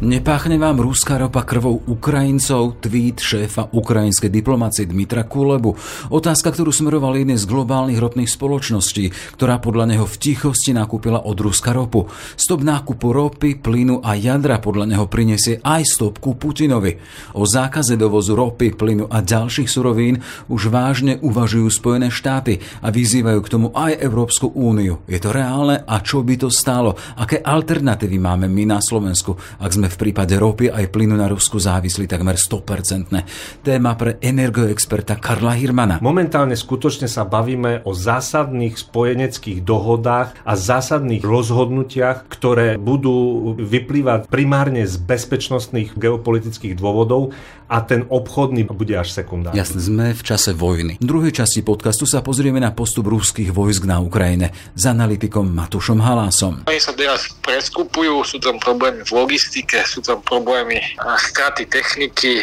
Nepáchne 0.00 0.56
vám 0.56 0.80
rúská 0.80 1.20
ropa 1.20 1.44
krvou 1.44 1.84
Ukrajincov? 1.84 2.80
Tweet 2.80 3.20
šéfa 3.20 3.68
ukrajinskej 3.68 4.32
diplomácie 4.32 4.88
Dmitra 4.88 5.28
Kulebu. 5.28 5.76
Otázka, 6.08 6.56
ktorú 6.56 6.72
smeroval 6.72 7.20
jednej 7.20 7.36
z 7.36 7.44
globálnych 7.44 8.00
ropných 8.00 8.32
spoločností, 8.32 9.36
ktorá 9.36 9.60
podľa 9.60 9.92
neho 9.92 10.08
v 10.08 10.16
tichosti 10.16 10.72
nakúpila 10.72 11.28
od 11.28 11.36
Ruska 11.36 11.76
ropu. 11.76 12.08
Stop 12.32 12.64
nákupu 12.64 13.12
ropy, 13.12 13.60
plynu 13.60 14.00
a 14.00 14.16
jadra 14.16 14.56
podľa 14.56 14.88
neho 14.88 15.04
prinesie 15.04 15.60
aj 15.60 15.84
stopku 15.84 16.32
Putinovi. 16.32 16.96
O 17.36 17.44
zákaze 17.44 18.00
dovozu 18.00 18.32
ropy, 18.32 18.72
plynu 18.72 19.04
a 19.04 19.20
ďalších 19.20 19.68
surovín 19.68 20.24
už 20.48 20.72
vážne 20.72 21.20
uvažujú 21.20 21.68
Spojené 21.68 22.08
štáty 22.08 22.56
a 22.80 22.88
vyzývajú 22.88 23.40
k 23.44 23.52
tomu 23.52 23.68
aj 23.76 24.00
Európsku 24.00 24.48
úniu. 24.48 25.04
Je 25.04 25.20
to 25.20 25.28
reálne 25.28 25.84
a 25.84 26.00
čo 26.00 26.24
by 26.24 26.40
to 26.40 26.48
stálo? 26.48 26.96
Aké 27.20 27.44
alternatívy 27.44 28.16
máme 28.16 28.48
my 28.48 28.64
na 28.64 28.80
Slovensku, 28.80 29.36
ak 29.60 29.68
sme 29.76 29.89
v 29.90 29.96
prípade 29.98 30.38
ropy 30.38 30.70
aj 30.70 30.88
plynu 30.88 31.18
na 31.18 31.26
Rusku 31.26 31.58
závislí 31.58 32.06
takmer 32.06 32.38
100%. 32.38 33.66
Téma 33.66 33.92
pre 33.98 34.16
energoexperta 34.22 35.18
Karla 35.18 35.58
Hirmana. 35.58 35.98
Momentálne 35.98 36.54
skutočne 36.54 37.10
sa 37.10 37.26
bavíme 37.26 37.82
o 37.84 37.92
zásadných 37.92 38.78
spojeneckých 38.78 39.66
dohodách 39.66 40.38
a 40.46 40.52
zásadných 40.54 41.20
rozhodnutiach, 41.20 42.30
ktoré 42.30 42.78
budú 42.78 43.52
vyplývať 43.58 44.30
primárne 44.30 44.86
z 44.86 44.96
bezpečnostných 44.96 45.98
geopolitických 45.98 46.78
dôvodov 46.78 47.34
a 47.70 47.78
ten 47.86 48.02
obchodný 48.10 48.66
bude 48.66 48.98
až 48.98 49.14
sekundárny. 49.14 49.54
Jasne, 49.54 49.78
sme 49.78 50.06
v 50.10 50.22
čase 50.26 50.50
vojny. 50.50 50.98
V 50.98 51.06
druhej 51.06 51.30
časti 51.30 51.62
podcastu 51.62 52.02
sa 52.02 52.18
pozrieme 52.18 52.58
na 52.58 52.74
postup 52.74 53.06
ruských 53.06 53.54
vojsk 53.54 53.86
na 53.86 54.02
Ukrajine 54.02 54.50
s 54.74 54.90
analytikom 54.90 55.46
Matušom 55.46 56.02
Halásom. 56.02 56.66
Oni 56.66 56.82
sa 56.82 56.90
teraz 56.90 57.30
preskupujú, 57.46 58.26
sú 58.26 58.42
tam 58.42 58.58
problémy 58.58 59.06
v 59.06 59.12
logistike, 59.14 59.86
sú 59.86 60.02
tam 60.02 60.18
problémy 60.26 60.82
a 60.98 61.14
straty 61.14 61.70
techniky 61.70 62.42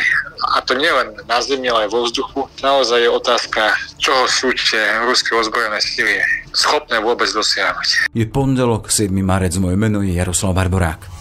a 0.55 0.63
to 0.63 0.79
nielen 0.79 1.19
na 1.27 1.43
zemi, 1.43 1.67
ale 1.67 1.85
aj 1.85 1.91
vo 1.91 2.01
vzduchu. 2.07 2.39
Naozaj 2.63 3.03
je 3.03 3.09
otázka, 3.11 3.61
čoho 3.99 4.23
sú 4.31 4.55
tie 4.55 5.03
ruské 5.03 5.35
ozbrojené 5.35 5.83
sily 5.83 6.23
schopné 6.55 6.97
vôbec 7.03 7.27
dosiahnuť. 7.29 8.15
Je 8.15 8.25
pondelok, 8.25 8.87
7. 8.89 9.11
marec, 9.21 9.53
moje 9.59 9.75
meno 9.75 9.99
je 10.01 10.15
Jaroslav 10.15 10.55
Barborák. 10.55 11.16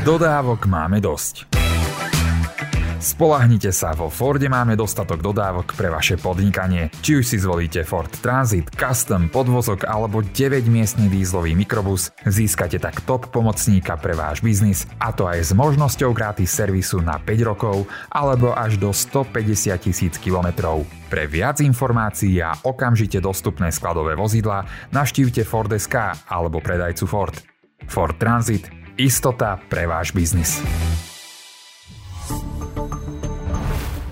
Dodávok 0.00 0.64
máme 0.64 0.96
dosť. 0.96 1.44
Spolahnite 2.96 3.68
sa, 3.68 3.92
vo 3.92 4.08
Forde 4.08 4.48
máme 4.48 4.72
dostatok 4.72 5.20
dodávok 5.20 5.76
pre 5.76 5.92
vaše 5.92 6.16
podnikanie. 6.16 6.88
Či 7.04 7.20
už 7.20 7.24
si 7.28 7.36
zvolíte 7.36 7.84
Ford 7.84 8.08
Transit, 8.08 8.72
Custom, 8.72 9.28
podvozok 9.28 9.84
alebo 9.84 10.24
9-miestny 10.24 11.12
dízlový 11.12 11.52
mikrobus, 11.52 12.16
získate 12.24 12.80
tak 12.80 13.04
top 13.04 13.28
pomocníka 13.28 14.00
pre 14.00 14.16
váš 14.16 14.40
biznis 14.40 14.88
a 14.96 15.12
to 15.12 15.28
aj 15.28 15.36
s 15.44 15.52
možnosťou 15.52 16.16
gratis 16.16 16.48
servisu 16.48 17.04
na 17.04 17.20
5 17.20 17.50
rokov 17.52 17.84
alebo 18.08 18.56
až 18.56 18.80
do 18.80 18.96
150 18.96 19.84
tisíc 19.84 20.16
kilometrov. 20.16 20.88
Pre 21.12 21.28
viac 21.28 21.60
informácií 21.60 22.40
a 22.40 22.56
okamžite 22.64 23.20
dostupné 23.20 23.68
skladové 23.68 24.16
vozidla 24.16 24.64
navštívte 24.96 25.44
Ford.sk 25.44 26.24
alebo 26.32 26.64
predajcu 26.64 27.04
Ford. 27.04 27.36
Ford 27.84 28.16
Transit. 28.16 28.79
Istota 29.00 29.56
pre 29.56 29.88
váš 29.88 30.12
biznis. 30.12 30.60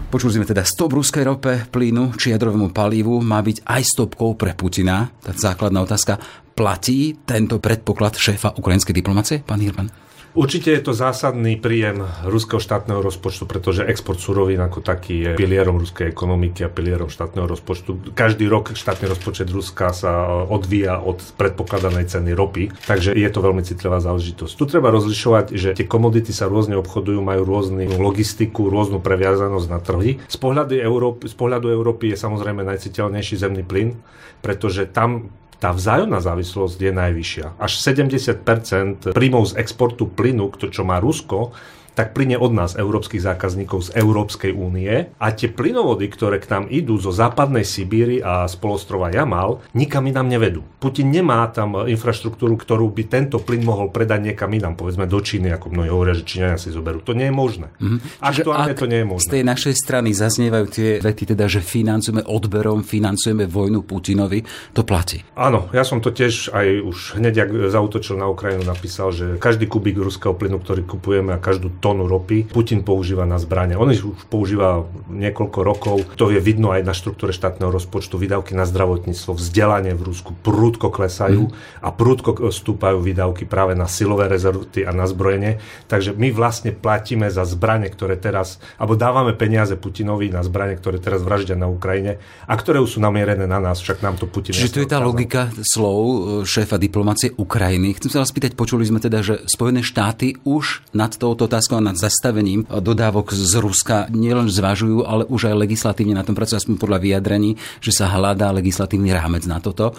Počuli 0.08 0.40
sme 0.40 0.48
teda 0.48 0.64
stop 0.64 0.96
ruskej 0.96 1.28
rope, 1.28 1.68
plynu 1.68 2.16
či 2.16 2.32
jadrovému 2.32 2.72
palívu 2.72 3.20
má 3.20 3.44
byť 3.44 3.68
aj 3.68 3.82
stopkou 3.84 4.32
pre 4.40 4.56
Putina. 4.56 5.12
Tá 5.20 5.36
základná 5.36 5.84
otázka. 5.84 6.16
Platí 6.56 7.20
tento 7.28 7.60
predpoklad 7.60 8.16
šéfa 8.16 8.56
ukrajinskej 8.56 8.96
diplomácie, 8.96 9.44
pán 9.44 9.60
Hirman? 9.60 9.92
Určite 10.38 10.70
je 10.70 10.82
to 10.86 10.94
zásadný 10.94 11.58
príjem 11.58 12.06
ruského 12.22 12.62
štátneho 12.62 13.02
rozpočtu, 13.02 13.42
pretože 13.50 13.82
export 13.82 14.22
surovín 14.22 14.62
ako 14.62 14.86
taký 14.86 15.14
je 15.26 15.30
pilierom 15.34 15.82
ruskej 15.82 16.06
ekonomiky 16.14 16.62
a 16.62 16.70
pilierom 16.70 17.10
štátneho 17.10 17.50
rozpočtu. 17.50 18.14
Každý 18.14 18.46
rok 18.46 18.70
štátny 18.70 19.10
rozpočet 19.10 19.50
Ruska 19.50 19.90
sa 19.90 20.30
odvíja 20.46 21.02
od 21.02 21.18
predpokladanej 21.34 22.06
ceny 22.06 22.38
ropy, 22.38 22.70
takže 22.86 23.18
je 23.18 23.26
to 23.34 23.42
veľmi 23.42 23.66
citlivá 23.66 23.98
záležitosť. 23.98 24.54
Tu 24.54 24.64
treba 24.70 24.94
rozlišovať, 24.94 25.46
že 25.58 25.74
tie 25.74 25.90
komodity 25.90 26.30
sa 26.30 26.46
rôzne 26.46 26.78
obchodujú, 26.78 27.18
majú 27.18 27.42
rôznu 27.42 27.98
logistiku, 27.98 28.70
rôznu 28.70 29.02
previazanosť 29.02 29.66
na 29.66 29.82
trhy. 29.82 30.22
Z 30.30 30.38
Európy, 30.78 31.26
z 31.26 31.34
pohľadu 31.34 31.66
Európy 31.66 32.14
je 32.14 32.22
samozrejme 32.22 32.62
najciteľnejší 32.62 33.34
zemný 33.42 33.66
plyn, 33.66 33.98
pretože 34.38 34.86
tam 34.86 35.34
tá 35.58 35.74
vzájomná 35.74 36.22
závislosť 36.22 36.78
je 36.78 36.92
najvyššia. 36.94 37.46
Až 37.58 37.72
70% 37.82 39.10
príjmov 39.10 39.50
z 39.50 39.52
exportu 39.58 40.06
plynu, 40.06 40.54
čo 40.54 40.86
má 40.86 41.02
Rusko, 41.02 41.50
tak 41.98 42.14
plyne 42.14 42.38
od 42.38 42.54
nás, 42.54 42.78
európskych 42.78 43.18
zákazníkov 43.18 43.90
z 43.90 43.98
Európskej 43.98 44.54
únie 44.54 45.10
a 45.18 45.26
tie 45.34 45.50
plynovody, 45.50 46.06
ktoré 46.06 46.38
k 46.38 46.46
nám 46.46 46.64
idú 46.70 46.94
zo 47.02 47.10
západnej 47.10 47.66
Sibíry 47.66 48.22
a 48.22 48.46
z 48.46 48.54
polostrova 48.54 49.10
Jamal, 49.10 49.58
nikam 49.74 50.06
inám 50.06 50.30
nevedú. 50.30 50.62
Putin 50.78 51.10
nemá 51.10 51.42
tam 51.50 51.74
infraštruktúru, 51.90 52.54
ktorú 52.54 52.94
by 52.94 53.02
tento 53.10 53.42
plyn 53.42 53.66
mohol 53.66 53.90
predať 53.90 54.30
niekam 54.30 54.46
inám, 54.54 54.78
povedzme 54.78 55.10
do 55.10 55.18
Číny, 55.18 55.50
ako 55.50 55.74
mnohí 55.74 55.90
hovoria, 55.90 56.14
že 56.14 56.22
Číňania 56.22 56.54
si 56.54 56.70
zoberú. 56.70 57.02
To 57.02 57.18
nie 57.18 57.26
je 57.26 57.34
možné. 57.34 57.66
Mm-hmm. 57.82 58.22
Aktuálne 58.22 58.74
to 58.78 58.86
nie 58.86 59.02
je 59.02 59.06
možné. 59.10 59.26
Z 59.26 59.34
tej 59.34 59.42
našej 59.42 59.74
strany 59.74 60.14
zaznievajú 60.14 60.66
tie 60.70 60.88
vety, 61.02 61.34
teda, 61.34 61.50
že 61.50 61.58
financujeme 61.58 62.22
odberom, 62.22 62.86
financujeme 62.86 63.50
vojnu 63.50 63.82
Putinovi, 63.82 64.46
to 64.70 64.86
platí. 64.86 65.26
Áno, 65.34 65.66
ja 65.74 65.82
som 65.82 65.98
to 65.98 66.14
tiež 66.14 66.54
aj 66.54 66.66
už 66.86 67.18
hneď, 67.18 67.34
ak 67.42 67.50
zautočil 67.74 68.14
na 68.14 68.30
Ukrajinu, 68.30 68.62
napísal, 68.62 69.10
že 69.10 69.34
každý 69.42 69.66
kubík 69.66 69.98
ruského 69.98 70.38
plynu, 70.38 70.62
ktorý 70.62 70.86
kupujeme 70.86 71.34
a 71.34 71.42
každú 71.42 71.74
tónu 71.88 72.04
ropy 72.04 72.52
Putin 72.52 72.84
používa 72.84 73.24
na 73.24 73.40
zbranie. 73.40 73.72
On 73.72 73.88
už 73.88 74.28
používa 74.28 74.84
niekoľko 75.08 75.58
rokov. 75.64 75.96
To 76.20 76.28
je 76.28 76.36
vidno 76.36 76.68
aj 76.76 76.84
na 76.84 76.92
štruktúre 76.92 77.32
štátneho 77.32 77.72
rozpočtu. 77.72 78.20
Výdavky 78.20 78.52
na 78.52 78.68
zdravotníctvo, 78.68 79.32
vzdelanie 79.32 79.96
v 79.96 80.12
Rusku 80.12 80.36
prúdko 80.36 80.92
klesajú 80.92 81.48
mm. 81.48 81.80
a 81.80 81.88
prúdko 81.88 82.52
stúpajú 82.52 83.00
výdavky 83.00 83.48
práve 83.48 83.72
na 83.72 83.88
silové 83.88 84.28
rezervy 84.28 84.84
a 84.84 84.92
na 84.92 85.08
zbrojenie. 85.08 85.56
Takže 85.88 86.12
my 86.12 86.28
vlastne 86.28 86.76
platíme 86.76 87.32
za 87.32 87.48
zbranie, 87.48 87.88
ktoré 87.88 88.20
teraz, 88.20 88.60
alebo 88.76 88.98
dávame 88.98 89.32
peniaze 89.32 89.78
Putinovi 89.80 90.28
na 90.28 90.44
zbranie, 90.44 90.76
ktoré 90.76 91.00
teraz 91.00 91.24
vraždia 91.24 91.56
na 91.56 91.72
Ukrajine 91.72 92.20
a 92.44 92.52
ktoré 92.58 92.82
už 92.84 92.98
sú 92.98 93.00
namierené 93.00 93.48
na 93.48 93.62
nás, 93.62 93.80
však 93.80 94.04
nám 94.04 94.20
to 94.20 94.28
Putin 94.28 94.52
Čiže 94.52 94.74
to 94.74 94.82
je 94.84 94.90
tá 94.90 95.00
logika 95.00 95.48
slov 95.64 96.02
e, 96.04 96.18
šéfa 96.44 96.76
diplomácie 96.76 97.32
Ukrajiny. 97.38 97.96
Chcem 97.96 98.10
sa 98.12 98.20
vás 98.26 98.34
spýtať, 98.34 98.58
počuli 98.58 98.84
sme 98.84 98.98
teda, 98.98 99.22
že 99.22 99.34
Spojené 99.46 99.80
štáty 99.80 100.36
už 100.42 100.84
nad 100.92 101.14
touto 101.14 101.46
otázkou 101.46 101.77
nad 101.80 101.96
zastavením 101.96 102.66
dodávok 102.68 103.34
z 103.34 103.52
Ruska. 103.58 104.06
Nielen 104.12 104.50
zvažujú, 104.52 105.06
ale 105.06 105.24
už 105.26 105.50
aj 105.50 105.60
legislatívne 105.64 106.14
na 106.18 106.26
tom 106.26 106.36
pracujú, 106.36 106.60
aspoň 106.60 106.76
podľa 106.76 106.98
vyjadrení, 107.00 107.56
že 107.80 107.92
sa 107.94 108.10
hľadá 108.10 108.52
legislatívny 108.54 109.10
rámec 109.14 109.48
na 109.48 109.58
toto 109.58 109.96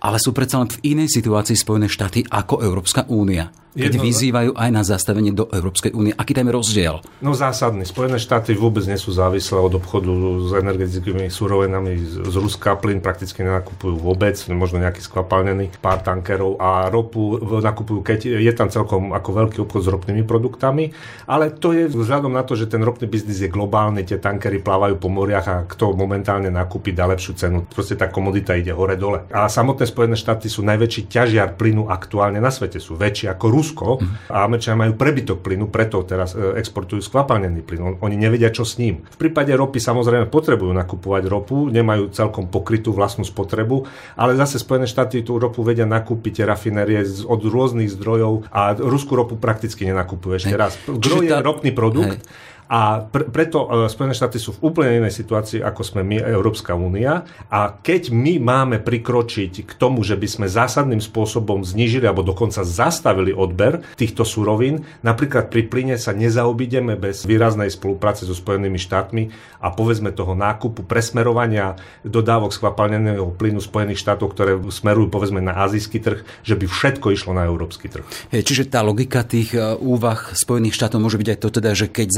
ale 0.00 0.18
sú 0.18 0.32
predsa 0.32 0.58
len 0.60 0.72
v 0.72 0.96
inej 0.96 1.12
situácii 1.20 1.54
Spojené 1.54 1.86
štáty 1.86 2.24
ako 2.26 2.64
Európska 2.64 3.04
únia 3.06 3.52
keď 3.70 3.92
Jedno... 3.94 4.02
vyzývajú 4.02 4.50
aj 4.58 4.70
na 4.74 4.82
zastavenie 4.82 5.30
do 5.30 5.46
Európskej 5.46 5.94
únie. 5.94 6.10
Aký 6.10 6.34
tam 6.34 6.50
je 6.50 6.54
rozdiel? 6.58 6.94
No 7.22 7.38
zásadný. 7.38 7.86
Spojené 7.86 8.18
štáty 8.18 8.50
vôbec 8.58 8.82
nie 8.90 8.98
sú 8.98 9.14
závislé 9.14 9.62
od 9.62 9.78
obchodu 9.78 10.10
s 10.42 10.50
energetickými 10.58 11.30
súrovinami 11.30 11.94
z 12.02 12.34
Ruska. 12.34 12.74
Plyn 12.74 12.98
prakticky 12.98 13.46
nenakupujú 13.46 14.02
vôbec, 14.02 14.34
možno 14.50 14.82
nejaký 14.82 14.98
skvapalnený 15.06 15.70
pár 15.78 16.02
tankerov 16.02 16.58
a 16.58 16.90
ropu 16.90 17.38
nakupujú, 17.38 18.02
keď 18.02 18.42
je 18.42 18.52
tam 18.54 18.74
celkom 18.74 19.14
ako 19.14 19.30
veľký 19.46 19.58
obchod 19.62 19.82
s 19.86 19.88
ropnými 19.92 20.26
produktami, 20.26 20.90
ale 21.30 21.54
to 21.54 21.70
je 21.70 21.86
vzhľadom 21.86 22.34
na 22.34 22.42
to, 22.42 22.58
že 22.58 22.66
ten 22.66 22.82
ropný 22.82 23.06
biznis 23.06 23.38
je 23.38 23.50
globálny, 23.52 24.02
tie 24.02 24.18
tankery 24.18 24.58
plávajú 24.58 24.98
po 24.98 25.06
moriach 25.12 25.46
a 25.46 25.56
kto 25.70 25.94
momentálne 25.94 26.50
nakúpi, 26.50 26.90
dá 26.90 27.06
lepšiu 27.06 27.32
cenu. 27.38 27.58
Proste 27.70 27.94
tá 27.94 28.10
komodita 28.10 28.58
ide 28.58 28.74
hore-dole. 28.74 29.30
A 29.30 29.46
samotné 29.46 29.86
Spojené 29.90 30.14
štáty 30.14 30.46
sú 30.46 30.62
najväčší 30.62 31.10
ťažiar 31.10 31.58
plynu 31.58 31.90
aktuálne 31.90 32.38
na 32.38 32.54
svete. 32.54 32.78
Sú 32.78 32.94
väčší 32.94 33.26
ako 33.26 33.46
Rusko 33.50 33.88
a 34.30 34.46
Američania 34.46 34.86
majú 34.86 34.94
prebytok 34.94 35.42
plynu, 35.42 35.66
preto 35.68 36.06
teraz 36.06 36.38
e, 36.38 36.54
exportujú 36.54 37.02
skvapalnený 37.02 37.66
plyn. 37.66 37.98
Oni 37.98 38.14
nevedia, 38.14 38.54
čo 38.54 38.62
s 38.62 38.78
ním. 38.78 39.02
V 39.10 39.18
prípade 39.18 39.50
ropy 39.50 39.82
samozrejme 39.82 40.30
potrebujú 40.30 40.70
nakupovať 40.70 41.26
ropu, 41.26 41.66
nemajú 41.68 42.14
celkom 42.14 42.46
pokrytú 42.46 42.94
vlastnú 42.94 43.26
spotrebu, 43.26 43.90
ale 44.14 44.38
zase 44.38 44.62
Spojené 44.62 44.86
štáty 44.86 45.26
tú 45.26 45.42
ropu 45.42 45.66
vedia 45.66 45.84
nakúpiť 45.84 46.46
rafinérie 46.46 47.02
od 47.26 47.40
rôznych 47.42 47.90
zdrojov 47.90 48.46
a 48.54 48.78
ruskú 48.78 49.18
ropu 49.18 49.34
prakticky 49.34 49.82
nenakupuje 49.88 50.46
ešte 50.46 50.54
raz. 50.54 50.78
Zdroj 50.86 51.26
je 51.26 51.36
ropný 51.42 51.70
produkt. 51.74 52.22
Hej 52.22 52.48
A 52.70 53.02
pr- 53.02 53.26
preto 53.26 53.66
uh, 53.66 53.90
Spojené 53.90 54.14
štáty 54.14 54.38
sú 54.38 54.54
v 54.54 54.70
úplne 54.70 55.02
inej 55.02 55.18
situácii, 55.18 55.58
ako 55.58 55.82
sme 55.82 56.06
my, 56.06 56.22
Európska 56.22 56.78
únia. 56.78 57.26
A 57.50 57.74
keď 57.74 58.14
my 58.14 58.38
máme 58.38 58.78
prikročiť 58.78 59.66
k 59.66 59.72
tomu, 59.74 60.06
že 60.06 60.14
by 60.14 60.28
sme 60.30 60.46
zásadným 60.46 61.02
spôsobom 61.02 61.66
znížili 61.66 62.06
alebo 62.06 62.22
dokonca 62.22 62.62
zastavili 62.62 63.34
odber 63.34 63.82
týchto 63.98 64.22
surovín, 64.22 64.86
napríklad 65.02 65.50
pri 65.50 65.66
plyne 65.66 65.96
sa 65.98 66.14
nezaobídeme 66.14 66.94
bez 66.94 67.26
výraznej 67.26 67.74
spolupráce 67.74 68.22
so 68.22 68.38
Spojenými 68.38 68.78
štátmi 68.78 69.34
a 69.58 69.74
povedzme 69.74 70.14
toho 70.14 70.38
nákupu, 70.38 70.86
presmerovania 70.86 71.74
dodávok 72.06 72.54
skvapalneného 72.54 73.34
plynu 73.34 73.58
Spojených 73.58 73.98
štátov, 73.98 74.30
ktoré 74.30 74.52
smerujú 74.70 75.10
povedzme 75.10 75.42
na 75.42 75.58
azijský 75.66 75.98
trh, 75.98 76.22
že 76.46 76.54
by 76.54 76.70
všetko 76.70 77.10
išlo 77.10 77.34
na 77.34 77.50
európsky 77.50 77.90
trh. 77.90 78.06
Čiže 78.30 78.70
tá 78.70 78.86
logika 78.86 79.26
tých 79.26 79.52
e, 79.58 79.74
úvah 79.82 80.32
Spojených 80.32 80.78
štátov 80.78 81.02
môže 81.02 81.18
byť 81.18 81.28
aj 81.34 81.38
to 81.42 81.48
teda, 81.50 81.70
že 81.74 81.86
keď 81.90 82.08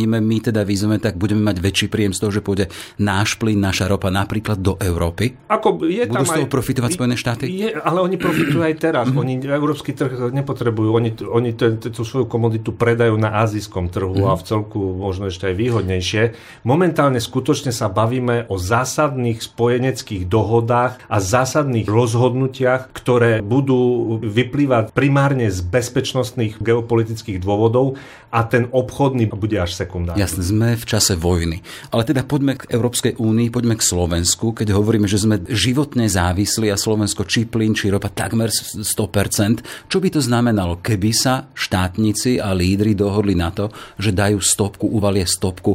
zastavíme, 0.00 0.24
my 0.24 0.38
teda 0.40 0.64
výzveme, 0.64 0.96
tak 0.96 1.20
budeme 1.20 1.44
mať 1.44 1.56
väčší 1.60 1.86
príjem 1.92 2.16
z 2.16 2.20
toho, 2.24 2.32
že 2.32 2.40
pôjde 2.40 2.72
náš 2.96 3.36
plyn, 3.36 3.60
naša 3.60 3.84
ropa 3.84 4.08
napríklad 4.08 4.56
do 4.56 4.80
Európy. 4.80 5.36
Ako 5.52 5.84
je 5.84 6.08
Budú 6.08 6.16
tam 6.16 6.24
z 6.24 6.32
toho 6.40 6.46
aj, 6.48 6.52
profitovať 6.52 6.90
Spojené 6.96 7.16
štáty? 7.20 7.44
Je, 7.52 7.68
ale 7.76 7.98
oni 8.00 8.16
profitujú 8.16 8.64
aj 8.64 8.74
teraz. 8.80 9.06
Mhm. 9.12 9.16
Oni 9.20 9.34
európsky 9.44 9.92
trh 9.92 10.32
nepotrebujú. 10.32 10.90
Oni, 10.96 11.10
oni 11.20 11.50
tú 11.92 12.02
svoju 12.02 12.24
komoditu 12.24 12.72
predajú 12.72 13.20
na 13.20 13.44
azijskom 13.44 13.92
trhu 13.92 14.24
a 14.24 14.36
v 14.36 14.42
celku 14.46 14.80
možno 14.96 15.28
ešte 15.28 15.52
aj 15.52 15.54
výhodnejšie. 15.56 16.22
Momentálne 16.64 17.20
skutočne 17.20 17.74
sa 17.74 17.92
bavíme 17.92 18.48
o 18.48 18.56
zásadných 18.56 19.44
spojeneckých 19.44 20.24
dohodách 20.24 20.96
a 21.12 21.16
zásadných 21.20 21.88
rozhodnutiach, 21.88 22.94
ktoré 22.96 23.44
budú 23.44 24.16
vyplývať 24.22 24.96
primárne 24.96 25.52
z 25.52 25.60
bezpečnostných 25.60 26.62
geopolitických 26.62 27.42
dôvodov 27.42 28.00
a 28.30 28.46
ten 28.46 28.70
obchodný 28.70 29.26
bude 29.26 29.58
až 29.58 29.74
sekundárny. 29.74 29.89
Jasne, 30.14 30.42
sme 30.46 30.68
v 30.78 30.84
čase 30.86 31.18
vojny. 31.18 31.58
Ale 31.90 32.06
teda 32.06 32.22
poďme 32.22 32.54
k 32.54 32.70
Európskej 32.70 33.18
únii, 33.18 33.50
poďme 33.50 33.74
k 33.74 33.82
Slovensku, 33.82 34.54
keď 34.54 34.76
hovoríme, 34.76 35.10
že 35.10 35.18
sme 35.18 35.42
životne 35.50 36.06
závislí 36.06 36.70
a 36.70 36.78
Slovensko 36.78 37.26
či 37.26 37.50
plyn, 37.50 37.74
či 37.74 37.90
ropa 37.90 38.08
takmer 38.12 38.52
100%. 38.52 39.90
Čo 39.90 39.98
by 39.98 40.08
to 40.14 40.20
znamenalo, 40.22 40.78
keby 40.78 41.10
sa 41.10 41.50
štátnici 41.50 42.38
a 42.38 42.54
lídry 42.54 42.94
dohodli 42.94 43.34
na 43.34 43.50
to, 43.50 43.72
že 43.98 44.14
dajú 44.14 44.38
stopku, 44.38 44.86
uvalie 44.86 45.26
stopku 45.26 45.74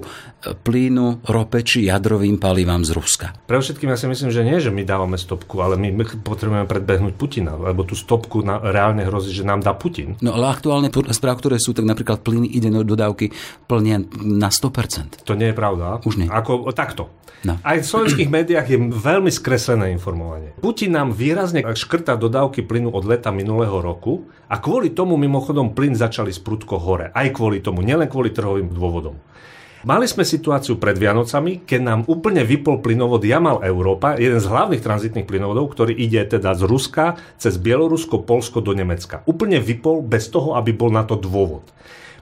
plynu, 0.54 1.26
rope 1.26 1.66
či 1.66 1.90
jadrovým 1.90 2.38
palivám 2.38 2.86
z 2.86 2.92
Ruska? 2.94 3.28
Pre 3.50 3.58
všetkým 3.58 3.90
ja 3.90 3.98
si 3.98 4.06
myslím, 4.06 4.30
že 4.30 4.46
nie, 4.46 4.62
že 4.62 4.70
my 4.70 4.86
dávame 4.86 5.18
stopku, 5.18 5.58
ale 5.64 5.80
my 5.80 5.90
potrebujeme 6.22 6.70
predbehnúť 6.70 7.14
Putina, 7.18 7.58
lebo 7.58 7.82
tú 7.82 7.98
stopku 7.98 8.46
na, 8.46 8.62
reálne 8.62 9.02
hrozí, 9.08 9.34
že 9.34 9.42
nám 9.42 9.66
dá 9.66 9.74
Putin. 9.74 10.20
No 10.22 10.38
ale 10.38 10.54
aktuálne 10.54 10.94
správ, 11.10 11.42
ktoré 11.42 11.58
sú, 11.58 11.74
tak 11.74 11.90
napríklad 11.90 12.22
plyn 12.22 12.46
ide 12.46 12.70
do 12.70 12.86
dodávky 12.86 13.34
plne 13.66 14.06
na 14.22 14.54
100%. 14.54 15.26
To 15.26 15.34
nie 15.34 15.50
je 15.50 15.56
pravda. 15.58 16.00
Už 16.06 16.22
nie. 16.22 16.30
Ako 16.30 16.70
takto. 16.76 17.10
No. 17.46 17.62
Aj 17.62 17.78
v 17.78 17.86
slovenských 17.86 18.26
médiách 18.26 18.68
je 18.74 18.78
veľmi 18.90 19.30
skreslené 19.30 19.94
informovanie. 19.94 20.58
Putin 20.58 20.98
nám 20.98 21.14
výrazne 21.14 21.62
škrta 21.62 22.18
dodávky 22.18 22.66
plynu 22.66 22.90
od 22.90 23.06
leta 23.06 23.30
minulého 23.30 23.78
roku 23.86 24.26
a 24.50 24.58
kvôli 24.58 24.98
tomu 24.98 25.14
mimochodom 25.14 25.78
plyn 25.78 25.94
začali 25.94 26.34
sprudko 26.34 26.82
hore. 26.82 27.14
Aj 27.14 27.28
kvôli 27.30 27.62
tomu, 27.62 27.86
nielen 27.86 28.10
kvôli 28.10 28.34
trhovým 28.34 28.74
dôvodom. 28.74 29.22
Mali 29.86 30.10
sme 30.10 30.26
situáciu 30.26 30.82
pred 30.82 30.98
Vianocami, 30.98 31.62
keď 31.62 31.82
nám 31.86 32.02
úplne 32.10 32.42
vypol 32.42 32.82
plynovod 32.82 33.22
Jamal 33.22 33.62
Európa, 33.62 34.18
jeden 34.18 34.42
z 34.42 34.50
hlavných 34.50 34.82
tranzitných 34.82 35.30
plynovodov, 35.30 35.78
ktorý 35.78 35.94
ide 35.94 36.26
teda 36.26 36.58
z 36.58 36.66
Ruska 36.66 37.22
cez 37.38 37.62
Bielorusko, 37.62 38.26
Polsko 38.26 38.66
do 38.66 38.74
Nemecka. 38.74 39.22
Úplne 39.30 39.62
vypol 39.62 40.02
bez 40.02 40.34
toho, 40.34 40.58
aby 40.58 40.74
bol 40.74 40.90
na 40.90 41.06
to 41.06 41.14
dôvod. 41.14 41.70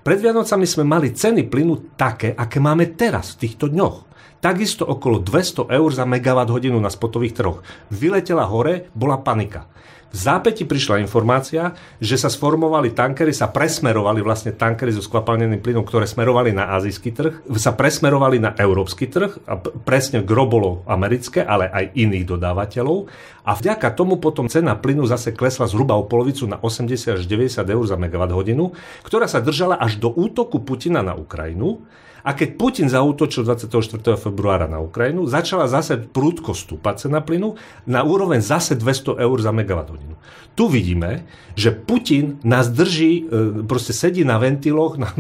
Pred 0.04 0.20
Vianocami 0.20 0.68
sme 0.68 0.84
mali 0.84 1.16
ceny 1.16 1.48
plynu 1.48 1.96
také, 1.96 2.36
aké 2.36 2.60
máme 2.60 3.00
teraz, 3.00 3.40
v 3.40 3.48
týchto 3.48 3.72
dňoch. 3.72 4.12
Takisto 4.44 4.84
okolo 4.84 5.24
200 5.24 5.72
eur 5.72 5.90
za 5.96 6.04
megawatt 6.04 6.52
hodinu 6.52 6.76
na 6.84 6.92
spotových 6.92 7.32
trhoch. 7.32 7.64
Vyletela 7.88 8.44
hore, 8.44 8.92
bola 8.92 9.24
panika. 9.24 9.72
V 10.14 10.22
zápäti 10.22 10.62
prišla 10.62 11.02
informácia, 11.02 11.74
že 11.98 12.22
sa 12.22 12.30
sformovali 12.30 12.94
tankery, 12.94 13.34
sa 13.34 13.50
presmerovali 13.50 14.22
vlastne 14.22 14.54
tankery 14.54 14.94
so 14.94 15.02
skvapalneným 15.02 15.58
plynom, 15.58 15.82
ktoré 15.82 16.06
smerovali 16.06 16.54
na 16.54 16.70
azijský 16.78 17.10
trh, 17.18 17.34
sa 17.58 17.74
presmerovali 17.74 18.38
na 18.38 18.54
európsky 18.54 19.10
trh 19.10 19.42
a 19.50 19.58
presne 19.58 20.22
gro 20.22 20.46
bolo 20.46 20.86
americké, 20.86 21.42
ale 21.42 21.66
aj 21.66 21.98
iných 21.98 22.30
dodávateľov. 22.30 23.10
A 23.42 23.58
vďaka 23.58 23.90
tomu 23.98 24.22
potom 24.22 24.46
cena 24.46 24.78
plynu 24.78 25.10
zase 25.10 25.34
klesla 25.34 25.66
zhruba 25.66 25.98
o 25.98 26.06
polovicu 26.06 26.46
na 26.46 26.62
80 26.62 27.18
až 27.18 27.26
90 27.26 27.66
eur 27.66 27.84
za 27.90 27.98
megawatt 27.98 28.38
hodinu, 28.38 28.70
ktorá 29.02 29.26
sa 29.26 29.42
držala 29.42 29.82
až 29.82 29.98
do 29.98 30.14
útoku 30.14 30.62
Putina 30.62 31.02
na 31.02 31.18
Ukrajinu. 31.18 31.82
A 32.24 32.32
keď 32.32 32.56
Putin 32.56 32.88
zautočil 32.88 33.44
24. 33.44 34.16
februára 34.16 34.64
na 34.64 34.80
Ukrajinu, 34.80 35.28
začala 35.28 35.68
zase 35.68 36.00
prúdko 36.00 36.56
stúpať 36.56 37.08
cena 37.08 37.20
plynu 37.20 37.60
na 37.84 38.08
úroveň 38.08 38.40
zase 38.40 38.80
200 38.80 39.20
eur 39.20 39.38
za 39.44 39.52
megawatt. 39.52 39.92
Tu 40.54 40.64
vidíme, 40.72 41.28
že 41.60 41.76
Putin 41.76 42.40
nás 42.48 42.72
drží, 42.72 43.28
e, 43.28 43.64
proste 43.68 43.92
sedí 43.92 44.24
na 44.24 44.40
ventiloch, 44.40 44.96
nám, 44.96 45.18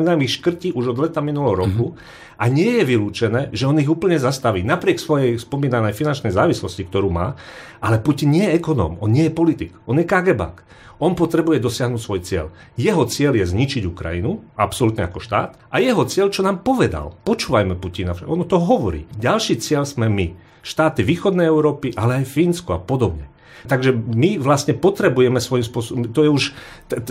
nám 0.00 0.18
ich 0.24 0.40
škrti 0.40 0.72
už 0.72 0.96
od 0.96 0.98
leta 1.04 1.20
minulého 1.20 1.68
roku 1.68 1.86
mm-hmm. 1.92 2.25
A 2.36 2.44
nie 2.52 2.80
je 2.80 2.84
vylúčené, 2.84 3.52
že 3.52 3.64
on 3.64 3.80
ich 3.80 3.88
úplne 3.88 4.20
zastaví. 4.20 4.60
Napriek 4.60 5.00
svojej 5.00 5.40
spomínanej 5.40 5.96
finančnej 5.96 6.32
závislosti, 6.32 6.84
ktorú 6.88 7.08
má, 7.08 7.36
ale 7.80 8.00
Putin 8.00 8.32
nie 8.32 8.44
je 8.46 8.56
ekonóm, 8.60 9.00
on 9.00 9.10
nie 9.12 9.28
je 9.28 9.36
politik, 9.36 9.72
on 9.88 9.96
je 9.96 10.04
KGBák. 10.04 10.68
On 10.96 11.12
potrebuje 11.12 11.60
dosiahnuť 11.60 12.00
svoj 12.00 12.20
cieľ. 12.24 12.46
Jeho 12.80 13.04
cieľ 13.04 13.36
je 13.36 13.44
zničiť 13.44 13.84
Ukrajinu, 13.84 14.40
absolútne 14.56 15.04
ako 15.04 15.20
štát, 15.20 15.52
a 15.68 15.76
jeho 15.76 16.08
cieľ, 16.08 16.32
čo 16.32 16.40
nám 16.40 16.64
povedal. 16.64 17.12
Počúvajme 17.20 17.76
Putina, 17.76 18.16
on 18.24 18.40
to 18.48 18.56
hovorí. 18.56 19.04
Ďalší 19.20 19.60
cieľ 19.60 19.84
sme 19.84 20.08
my, 20.08 20.32
štáty 20.64 21.04
východnej 21.04 21.52
Európy, 21.52 21.92
ale 22.00 22.24
aj 22.24 22.32
Fínsko 22.32 22.72
a 22.72 22.80
podobne. 22.80 23.28
Takže 23.64 23.96
my 23.96 24.36
vlastne 24.36 24.76
potrebujeme 24.76 25.40
svojím 25.40 25.66
spôsobom, 25.66 26.00
to 26.12 26.20
je 26.22 26.30
už, 26.30 26.44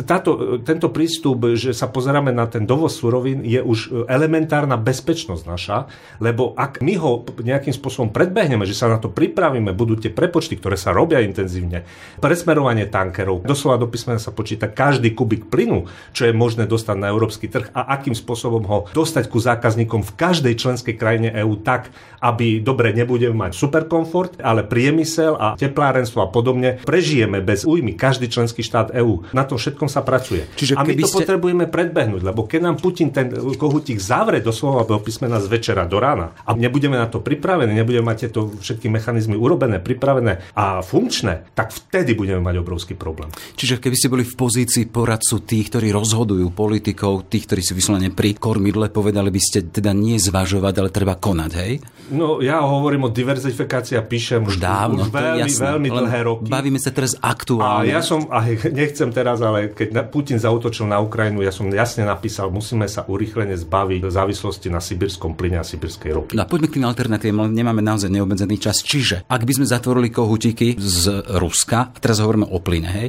táto, 0.06 0.62
tento 0.62 0.94
prístup, 0.94 1.58
že 1.58 1.74
sa 1.74 1.90
pozeráme 1.90 2.30
na 2.30 2.46
ten 2.46 2.70
dovoz 2.70 3.02
surovín, 3.02 3.42
je 3.42 3.60
už 3.60 4.06
elementárna 4.06 4.78
bezpečnosť 4.78 5.44
naša, 5.50 5.78
lebo 6.22 6.54
ak 6.54 6.86
my 6.86 6.94
ho 7.02 7.26
nejakým 7.42 7.74
spôsobom 7.74 8.14
predbehneme, 8.14 8.64
že 8.70 8.78
sa 8.78 8.88
na 8.88 9.02
to 9.02 9.10
pripravíme, 9.10 9.74
budú 9.74 9.98
tie 9.98 10.14
prepočty, 10.14 10.62
ktoré 10.62 10.78
sa 10.78 10.94
robia 10.94 11.26
intenzívne, 11.26 11.84
presmerovanie 12.22 12.86
tankerov, 12.88 13.42
doslova 13.44 13.82
do 13.82 13.90
písmena 13.90 14.22
sa 14.22 14.30
počíta 14.30 14.70
každý 14.70 15.18
kubik 15.18 15.50
plynu, 15.50 15.90
čo 16.14 16.30
je 16.30 16.34
možné 16.36 16.70
dostať 16.70 16.96
na 17.00 17.10
európsky 17.10 17.50
trh 17.50 17.74
a 17.74 17.98
akým 17.98 18.14
spôsobom 18.14 18.64
ho 18.70 18.80
dostať 18.94 19.28
ku 19.28 19.42
zákazníkom 19.42 20.02
v 20.04 20.16
každej 20.16 20.54
členskej 20.56 20.96
krajine 20.96 21.30
EÚ 21.34 21.60
tak, 21.64 21.92
aby 22.22 22.60
dobre 22.60 22.92
nebudeme 22.92 23.36
mať 23.36 23.54
superkomfort, 23.54 24.42
ale 24.42 24.66
priemysel 24.66 25.38
a 25.38 25.54
teplárenstvo 25.54 26.26
a 26.26 26.32
podobne 26.46 26.78
prežijeme 26.86 27.42
bez 27.42 27.66
újmy 27.66 27.98
každý 27.98 28.30
členský 28.30 28.62
štát 28.62 28.94
EÚ. 28.94 29.26
Na 29.34 29.50
tom 29.50 29.58
všetkom 29.58 29.90
sa 29.90 30.06
pracuje. 30.06 30.46
Čiže 30.54 30.78
a 30.78 30.86
my 30.86 30.94
to 30.94 31.10
ste... 31.10 31.26
potrebujeme 31.26 31.66
predbehnúť, 31.66 32.22
lebo 32.22 32.46
keď 32.46 32.62
nám 32.62 32.76
Putin 32.78 33.10
ten 33.10 33.34
kohutík 33.34 33.98
zavre 33.98 34.46
doslova 34.46 34.86
do 34.86 35.02
písmena 35.02 35.42
z 35.42 35.50
večera 35.50 35.90
do 35.90 35.98
rána 35.98 36.38
a 36.46 36.54
nebudeme 36.54 37.02
na 37.02 37.10
to 37.10 37.18
pripravení, 37.18 37.74
nebudeme 37.74 38.06
mať 38.06 38.30
tieto 38.30 38.54
všetky 38.62 38.94
mechanizmy 38.94 39.34
urobené, 39.34 39.82
pripravené 39.82 40.54
a 40.54 40.86
funkčné, 40.86 41.50
tak 41.58 41.74
vtedy 41.74 42.14
budeme 42.14 42.46
mať 42.46 42.62
obrovský 42.62 42.94
problém. 42.94 43.34
Čiže 43.58 43.82
keby 43.82 43.96
ste 43.98 44.12
boli 44.14 44.22
v 44.22 44.38
pozícii 44.38 44.86
poradcu 44.86 45.42
tých, 45.42 45.74
ktorí 45.74 45.90
rozhodujú 45.90 46.54
politikov, 46.54 47.26
tých, 47.26 47.50
ktorí 47.50 47.62
sú 47.66 47.74
vyslovene 47.74 48.14
pri 48.14 48.38
kormidle, 48.38 48.94
povedali 48.94 49.34
by 49.34 49.42
ste 49.42 49.66
teda 49.74 49.98
nie 49.98 50.22
zvažovať, 50.22 50.74
ale 50.78 50.90
treba 50.94 51.18
konať, 51.18 51.52
hej? 51.58 51.74
No 52.14 52.38
ja 52.38 52.62
hovorím 52.62 53.10
o 53.10 53.10
diverzifikácii 53.10 53.98
a 53.98 54.04
píšem 54.06 54.46
už, 54.46 54.62
dávno, 54.62 55.08
už 55.08 55.16
veľmi, 55.16 55.50
veľmi 55.50 55.90
dlhé 55.90 56.20
roky. 56.26 56.50
Bavíme 56.50 56.82
sa 56.82 56.90
teraz 56.90 57.14
aktuálne. 57.22 57.94
A 57.94 57.96
ja 57.96 58.02
som, 58.02 58.26
a 58.34 58.42
nechcem 58.74 59.14
teraz, 59.14 59.46
ale 59.46 59.70
keď 59.70 60.10
Putin 60.10 60.42
zautočil 60.42 60.90
na 60.90 60.98
Ukrajinu, 60.98 61.46
ja 61.46 61.54
som 61.54 61.70
jasne 61.70 62.10
napísal, 62.10 62.50
musíme 62.50 62.90
sa 62.90 63.06
urýchlene 63.06 63.54
zbaviť 63.54 64.16
závislosti 64.16 64.72
na 64.72 64.80
sibirskom 64.80 65.36
plyne 65.36 65.60
a 65.60 65.66
sibirskej 65.68 66.12
ropy. 66.16 66.32
No 66.40 66.44
a 66.44 66.50
poďme 66.50 66.72
k 66.72 66.76
tým 66.80 66.88
alternatívam, 66.88 67.52
nemáme 67.52 67.84
naozaj 67.84 68.08
neobmedzený 68.08 68.56
čas. 68.58 68.80
Čiže, 68.80 69.28
ak 69.28 69.44
by 69.44 69.54
sme 69.60 69.68
zatvorili 69.68 70.08
kohutiky 70.08 70.80
z 70.80 71.28
Ruska, 71.36 71.92
teraz 72.00 72.24
hovoríme 72.24 72.48
o 72.48 72.58
plyne, 72.64 72.90
hej, 72.90 73.08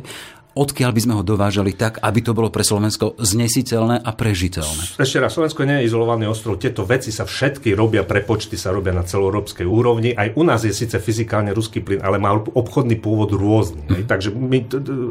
odkiaľ 0.57 0.91
by 0.97 1.01
sme 1.05 1.15
ho 1.21 1.23
dovážali 1.23 1.77
tak, 1.77 2.01
aby 2.01 2.25
to 2.25 2.33
bolo 2.33 2.49
pre 2.49 2.65
Slovensko 2.65 3.15
znesiteľné 3.21 4.01
a 4.01 4.11
prežiteľné. 4.17 4.97
Ešte 4.97 5.21
raz, 5.21 5.37
Slovensko 5.37 5.69
nie 5.69 5.85
je 5.85 5.93
izolovaný 5.93 6.33
ostrov. 6.33 6.57
Tieto 6.57 6.89
veci 6.89 7.13
sa 7.13 7.29
všetky 7.29 7.77
robia, 7.77 8.09
prepočty 8.09 8.57
sa 8.57 8.73
robia 8.73 8.97
na 8.97 9.05
celoeurópskej 9.05 9.69
úrovni. 9.69 10.17
Aj 10.17 10.33
u 10.33 10.43
nás 10.43 10.65
je 10.65 10.73
síce 10.73 10.97
fyzikálne 10.97 11.53
ruský 11.53 11.85
plyn, 11.85 12.01
ale 12.01 12.17
má 12.17 12.33
obchodný 12.33 12.97
pôvod 12.97 13.37
rôzny. 13.37 13.85
Mm. 13.85 14.09
Takže 14.09 14.29
my, 14.33 14.59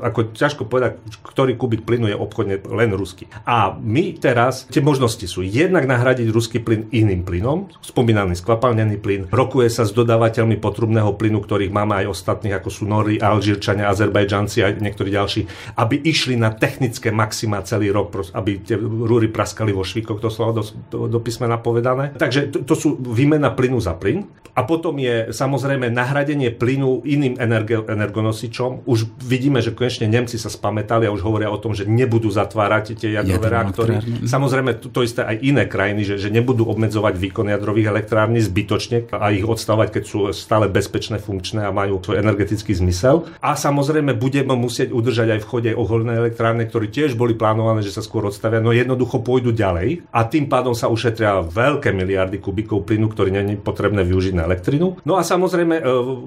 ako 0.02 0.34
ťažko 0.34 0.66
povedať, 0.66 0.98
ktorý 1.22 1.54
kubik 1.56 1.86
plynu 1.86 2.10
je 2.10 2.18
obchodne 2.18 2.66
len 2.66 2.90
ruský. 2.98 3.30
A 3.46 3.78
my 3.78 4.18
teraz, 4.18 4.66
tie 4.74 4.82
možnosti 4.82 5.30
sú 5.30 5.46
jednak 5.46 5.86
nahradiť 5.86 6.28
ruský 6.34 6.58
plyn 6.66 6.90
iným 6.90 7.22
plynom, 7.22 7.70
spomínaný 7.86 8.34
skvapalnený 8.40 8.98
plyn, 8.98 9.22
rokuje 9.30 9.70
sa 9.70 9.86
s 9.86 9.94
dodávateľmi 9.94 10.58
potrubného 10.58 11.14
plynu, 11.14 11.44
ktorých 11.44 11.70
máme 11.70 12.02
aj 12.02 12.16
ostatných, 12.16 12.58
ako 12.58 12.70
sú 12.72 12.84
Nori, 12.90 13.22
Alžírčania, 13.22 13.92
Azerbajdžanci 13.92 14.64
a 14.64 14.72
niektorí 14.72 15.12
ďalší 15.12 15.35
vysielači, 15.36 15.76
aby 15.76 15.96
išli 16.00 16.36
na 16.40 16.54
technické 16.56 17.12
maxima 17.12 17.60
celý 17.68 17.92
rok, 17.92 18.16
aby 18.32 18.64
tie 18.64 18.80
rúry 18.80 19.28
praskali 19.28 19.76
vo 19.76 19.84
švíkoch, 19.84 20.24
to 20.24 20.30
slovo 20.32 20.64
do, 20.64 21.08
do, 21.12 21.20
písmena 21.20 21.60
povedané. 21.60 22.16
Takže 22.16 22.54
to, 22.54 22.58
to 22.64 22.76
sú 22.78 22.90
výmena 22.96 23.52
plynu 23.52 23.82
za 23.82 23.98
plyn. 23.98 24.24
A 24.56 24.64
potom 24.64 24.96
je 24.96 25.36
samozrejme 25.36 25.92
nahradenie 25.92 26.48
plynu 26.48 27.04
iným 27.04 27.36
energe, 27.44 27.76
energonosičom. 27.76 28.88
Už 28.88 29.04
vidíme, 29.20 29.60
že 29.60 29.76
konečne 29.76 30.08
Nemci 30.08 30.40
sa 30.40 30.48
spametali 30.48 31.04
a 31.04 31.12
už 31.12 31.28
hovoria 31.28 31.52
o 31.52 31.60
tom, 31.60 31.76
že 31.76 31.84
nebudú 31.84 32.32
zatvárať 32.32 32.96
tie 32.96 33.20
jadrové 33.20 33.52
reaktory. 33.52 34.00
Samozrejme, 34.24 34.80
to, 34.80 34.88
to 34.88 35.04
isté 35.04 35.28
aj 35.28 35.44
iné 35.44 35.68
krajiny, 35.68 36.08
že, 36.08 36.16
že 36.16 36.32
nebudú 36.32 36.72
obmedzovať 36.72 37.20
výkon 37.20 37.52
jadrových 37.52 37.92
elektrární 37.92 38.40
zbytočne 38.40 39.12
a 39.12 39.36
ich 39.36 39.44
odstavať, 39.44 39.92
keď 39.92 40.04
sú 40.08 40.32
stále 40.32 40.72
bezpečné, 40.72 41.20
funkčné 41.20 41.68
a 41.68 41.76
majú 41.76 42.00
svoj 42.00 42.24
energetický 42.24 42.72
zmysel. 42.72 43.28
A 43.44 43.60
samozrejme 43.60 44.16
budeme 44.16 44.56
musieť 44.56 44.96
udržať 44.96 45.25
aj 45.34 45.42
v 45.42 45.50
chode 45.50 45.72
uholné 45.74 46.14
elektrárne, 46.20 46.68
ktoré 46.70 46.92
tiež 46.92 47.18
boli 47.18 47.34
plánované, 47.34 47.82
že 47.82 47.96
sa 47.96 48.06
skôr 48.06 48.28
odstavia, 48.30 48.62
no 48.62 48.76
jednoducho 48.76 49.26
pôjdu 49.26 49.56
ďalej 49.56 50.06
a 50.14 50.28
tým 50.28 50.46
pádom 50.46 50.78
sa 50.78 50.92
ušetria 50.92 51.42
veľké 51.42 51.90
miliardy 51.96 52.38
kubikov 52.38 52.86
plynu, 52.86 53.10
ktorý 53.10 53.30
nie 53.34 53.56
je 53.56 53.62
potrebné 53.62 54.06
využiť 54.06 54.34
na 54.36 54.46
elektrinu. 54.46 55.00
No 55.08 55.18
a 55.18 55.24
samozrejme 55.26 55.76
e, 55.80 55.84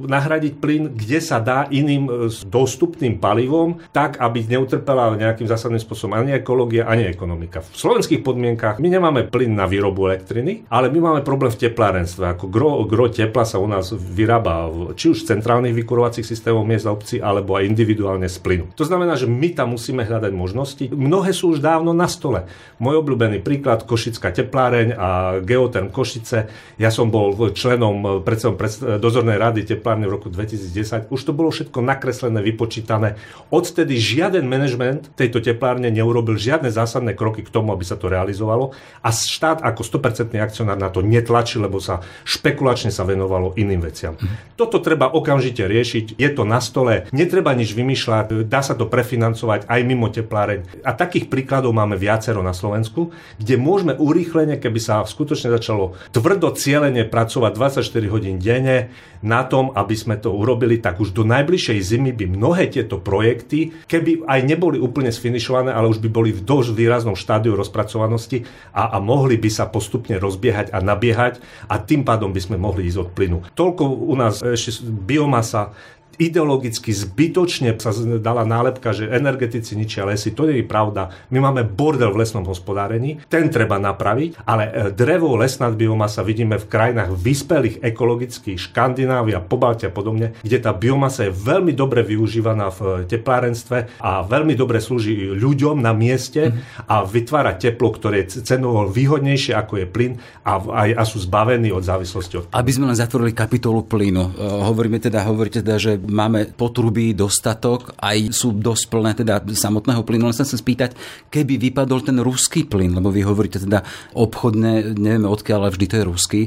nahradiť 0.09 0.55
plyn, 0.59 0.83
kde 0.97 1.19
sa 1.23 1.39
dá 1.39 1.71
iným 1.71 2.05
e, 2.09 2.13
dostupným 2.49 3.21
palivom, 3.23 3.79
tak 3.93 4.19
aby 4.19 4.45
neutrpela 4.49 5.15
nejakým 5.15 5.47
zásadným 5.47 5.83
spôsobom 5.83 6.17
ani 6.17 6.39
ekológia, 6.39 6.89
ani 6.89 7.07
ekonomika. 7.07 7.61
V 7.63 7.77
slovenských 7.77 8.25
podmienkach 8.25 8.81
my 8.83 8.89
nemáme 8.89 9.21
plyn 9.29 9.55
na 9.55 9.69
výrobu 9.69 10.09
elektriny, 10.11 10.67
ale 10.73 10.89
my 10.89 10.99
máme 10.99 11.21
problém 11.27 11.53
v 11.53 11.69
teplárenstve. 11.69 12.25
Ako 12.35 12.49
gro, 12.49 12.83
gro 12.89 13.11
tepla 13.13 13.45
sa 13.45 13.61
u 13.61 13.69
nás 13.69 13.93
vyrába 13.93 14.71
či 14.95 15.13
už 15.13 15.25
z 15.25 15.37
centrálnych 15.37 15.77
vykurovacích 15.77 16.27
systémov 16.27 16.65
miest 16.65 16.89
a 16.89 16.95
obcí, 16.95 17.21
alebo 17.21 17.59
aj 17.59 17.69
individuálne 17.69 18.27
z 18.27 18.39
plynu. 18.41 18.65
To 18.79 18.87
znamená, 18.87 19.19
že 19.19 19.27
my 19.27 19.59
tam 19.59 19.75
musíme 19.75 20.07
hľadať 20.07 20.31
možnosti. 20.31 20.87
Mnohé 20.95 21.35
sú 21.35 21.51
už 21.51 21.59
dávno 21.59 21.91
na 21.91 22.07
stole. 22.07 22.47
Môj 22.79 23.03
obľúbený 23.03 23.43
príklad, 23.43 23.83
Košická 23.83 24.31
tepláreň 24.31 24.95
a 24.95 25.09
Geoterm 25.43 25.91
Košice. 25.91 26.47
Ja 26.79 26.95
som 26.95 27.11
bol 27.11 27.35
členom 27.51 28.23
predsedom 28.23 28.55
dozornej 29.03 29.35
rady 29.35 29.67
teplárne 29.67 30.07
v 30.07 30.15
roku 30.15 30.31
2010. 30.31 31.11
Už 31.11 31.21
to 31.27 31.35
bolo 31.35 31.51
všetko 31.51 31.83
nakreslené, 31.83 32.39
vypočítané. 32.39 33.19
Odtedy 33.51 33.99
žiaden 33.99 34.47
manažment 34.47 35.11
tejto 35.19 35.43
teplárne 35.43 35.91
neurobil 35.91 36.39
žiadne 36.39 36.71
zásadné 36.71 37.19
kroky 37.19 37.43
k 37.43 37.51
tomu, 37.51 37.75
aby 37.75 37.83
sa 37.83 37.99
to 37.99 38.07
realizovalo 38.07 38.71
a 39.03 39.11
štát 39.11 39.67
ako 39.67 39.83
100% 39.83 40.39
akcionár 40.39 40.79
na 40.79 40.87
to 40.87 41.03
netlačil, 41.03 41.67
lebo 41.67 41.83
sa 41.83 41.99
špekulačne 42.23 42.95
sa 42.95 43.03
venovalo 43.03 43.59
iným 43.59 43.83
veciam. 43.83 44.15
Mm. 44.15 44.55
Toto 44.55 44.79
treba 44.79 45.11
okamžite 45.11 45.67
riešiť, 45.67 46.15
je 46.15 46.31
to 46.31 46.47
na 46.47 46.63
stole, 46.63 47.11
netreba 47.11 47.51
nič 47.59 47.75
vymýšľať, 47.75 48.47
dá 48.47 48.61
sa 48.69 48.77
to 48.77 48.85
prefinancovať 48.85 49.65
aj 49.65 49.81
mimo 49.89 50.13
tepláreň. 50.13 50.85
A 50.85 50.93
takých 50.93 51.33
príkladov 51.33 51.73
máme 51.73 51.97
viacero 51.97 52.45
na 52.45 52.53
Slovensku, 52.53 53.17
kde 53.41 53.57
môžeme 53.57 53.97
urýchlenie, 53.97 54.61
keby 54.61 54.77
sa 54.77 55.01
skutočne 55.09 55.49
začalo 55.57 55.97
tvrdo 56.13 56.53
cieľene 56.53 57.09
pracovať 57.09 57.53
24 57.57 58.13
hodín 58.13 58.37
denne 58.37 58.93
na 59.25 59.43
tom, 59.43 59.75
aby 59.75 59.95
sme 59.99 60.15
to 60.21 60.31
urobili, 60.31 60.79
tak 60.79 61.03
už 61.03 61.11
do 61.11 61.27
najbližšej 61.27 61.79
zimy 61.83 62.15
by 62.15 62.25
mnohé 62.31 62.71
tieto 62.71 63.03
projekty, 63.03 63.75
keby 63.91 64.29
aj 64.29 64.41
neboli 64.47 64.79
úplne 64.79 65.11
sfinišované, 65.11 65.75
ale 65.75 65.91
už 65.91 65.99
by 65.99 66.09
boli 66.11 66.31
v 66.31 66.45
dosť 66.45 66.71
výraznom 66.75 67.17
štádiu 67.19 67.59
rozpracovanosti 67.59 68.47
a, 68.71 68.95
a 68.95 68.97
mohli 69.03 69.35
by 69.35 69.51
sa 69.51 69.67
postupne 69.67 70.21
rozbiehať 70.23 70.71
a 70.71 70.79
nabiehať 70.79 71.43
a 71.67 71.83
tým 71.83 72.07
pádom 72.07 72.31
by 72.31 72.41
sme 72.43 72.57
mohli 72.61 72.87
ísť 72.87 72.99
od 72.99 73.11
plynu. 73.11 73.39
Toľko 73.59 73.83
u 73.87 74.15
nás 74.15 74.39
ešte 74.43 74.87
biomasa, 74.87 75.75
ideologicky 76.19 76.91
zbytočne 76.91 77.79
sa 77.79 77.95
dala 78.19 78.43
nálepka, 78.43 78.91
že 78.91 79.07
energetici 79.07 79.79
ničia 79.79 80.03
lesy. 80.03 80.35
To 80.35 80.51
nie 80.51 80.61
je 80.61 80.67
pravda. 80.67 81.15
My 81.31 81.39
máme 81.39 81.63
bordel 81.63 82.11
v 82.11 82.27
lesnom 82.27 82.43
hospodárení, 82.45 83.23
ten 83.31 83.49
treba 83.49 83.79
napraviť, 83.79 84.43
ale 84.43 84.65
e, 84.69 84.73
drevo, 84.91 85.39
lesná 85.39 85.71
biomasa 85.71 86.27
vidíme 86.27 86.59
v 86.59 86.67
krajinách 86.67 87.15
vyspelých 87.15 87.81
ekologických, 87.87 88.59
Škandinávia, 88.59 89.39
Pobaltia 89.39 89.89
a 89.89 89.95
podobne, 89.95 90.35
kde 90.43 90.59
tá 90.59 90.75
biomasa 90.75 91.31
je 91.31 91.33
veľmi 91.33 91.73
dobre 91.73 92.03
využívaná 92.03 92.75
v 92.75 92.81
e, 92.83 92.91
teplárenstve 93.07 94.03
a 94.03 94.27
veľmi 94.27 94.59
dobre 94.59 94.83
slúži 94.83 95.31
ľuďom 95.39 95.79
na 95.79 95.95
mieste 95.95 96.51
a 96.91 97.07
vytvára 97.07 97.55
teplo, 97.55 97.95
ktoré 97.95 98.27
je 98.27 98.43
cenovo 98.43 98.91
výhodnejšie 98.91 99.55
ako 99.55 99.79
je 99.79 99.87
plyn 99.87 100.13
a, 100.43 100.59
a, 100.59 100.83
a 100.99 101.03
sú 101.07 101.23
zbavení 101.23 101.71
od 101.71 101.87
závislosti 101.87 102.35
od. 102.35 102.45
Aby 102.51 102.71
sme 102.75 102.91
len 102.91 102.99
zatvorili 102.99 103.31
kapitolu 103.31 103.87
plynu. 103.87 104.35
E, 104.35 104.67
hovoríme 104.67 104.99
teda, 104.99 105.23
hovoríte 105.23 105.63
teda, 105.63 105.79
že 105.79 106.08
máme 106.09 106.51
potrubí 106.57 107.13
dostatok, 107.13 107.95
aj 108.01 108.33
sú 108.33 108.57
dosť 108.57 108.85
plné 108.89 109.13
teda 109.15 109.45
samotného 109.45 110.03
plynu. 110.03 110.29
Len 110.29 110.37
sa 110.37 110.49
chcem 110.49 110.59
spýtať, 110.59 110.91
keby 111.29 111.61
vypadol 111.71 112.01
ten 112.03 112.19
ruský 112.19 112.65
plyn, 112.65 112.97
lebo 112.97 113.13
vy 113.13 113.23
hovoríte 113.23 113.61
teda 113.61 113.85
obchodné, 114.17 114.97
nevieme 114.97 115.29
odkiaľ, 115.29 115.69
ale 115.69 115.75
vždy 115.77 115.87
to 115.87 115.99
je 116.01 116.09
ruský, 116.09 116.43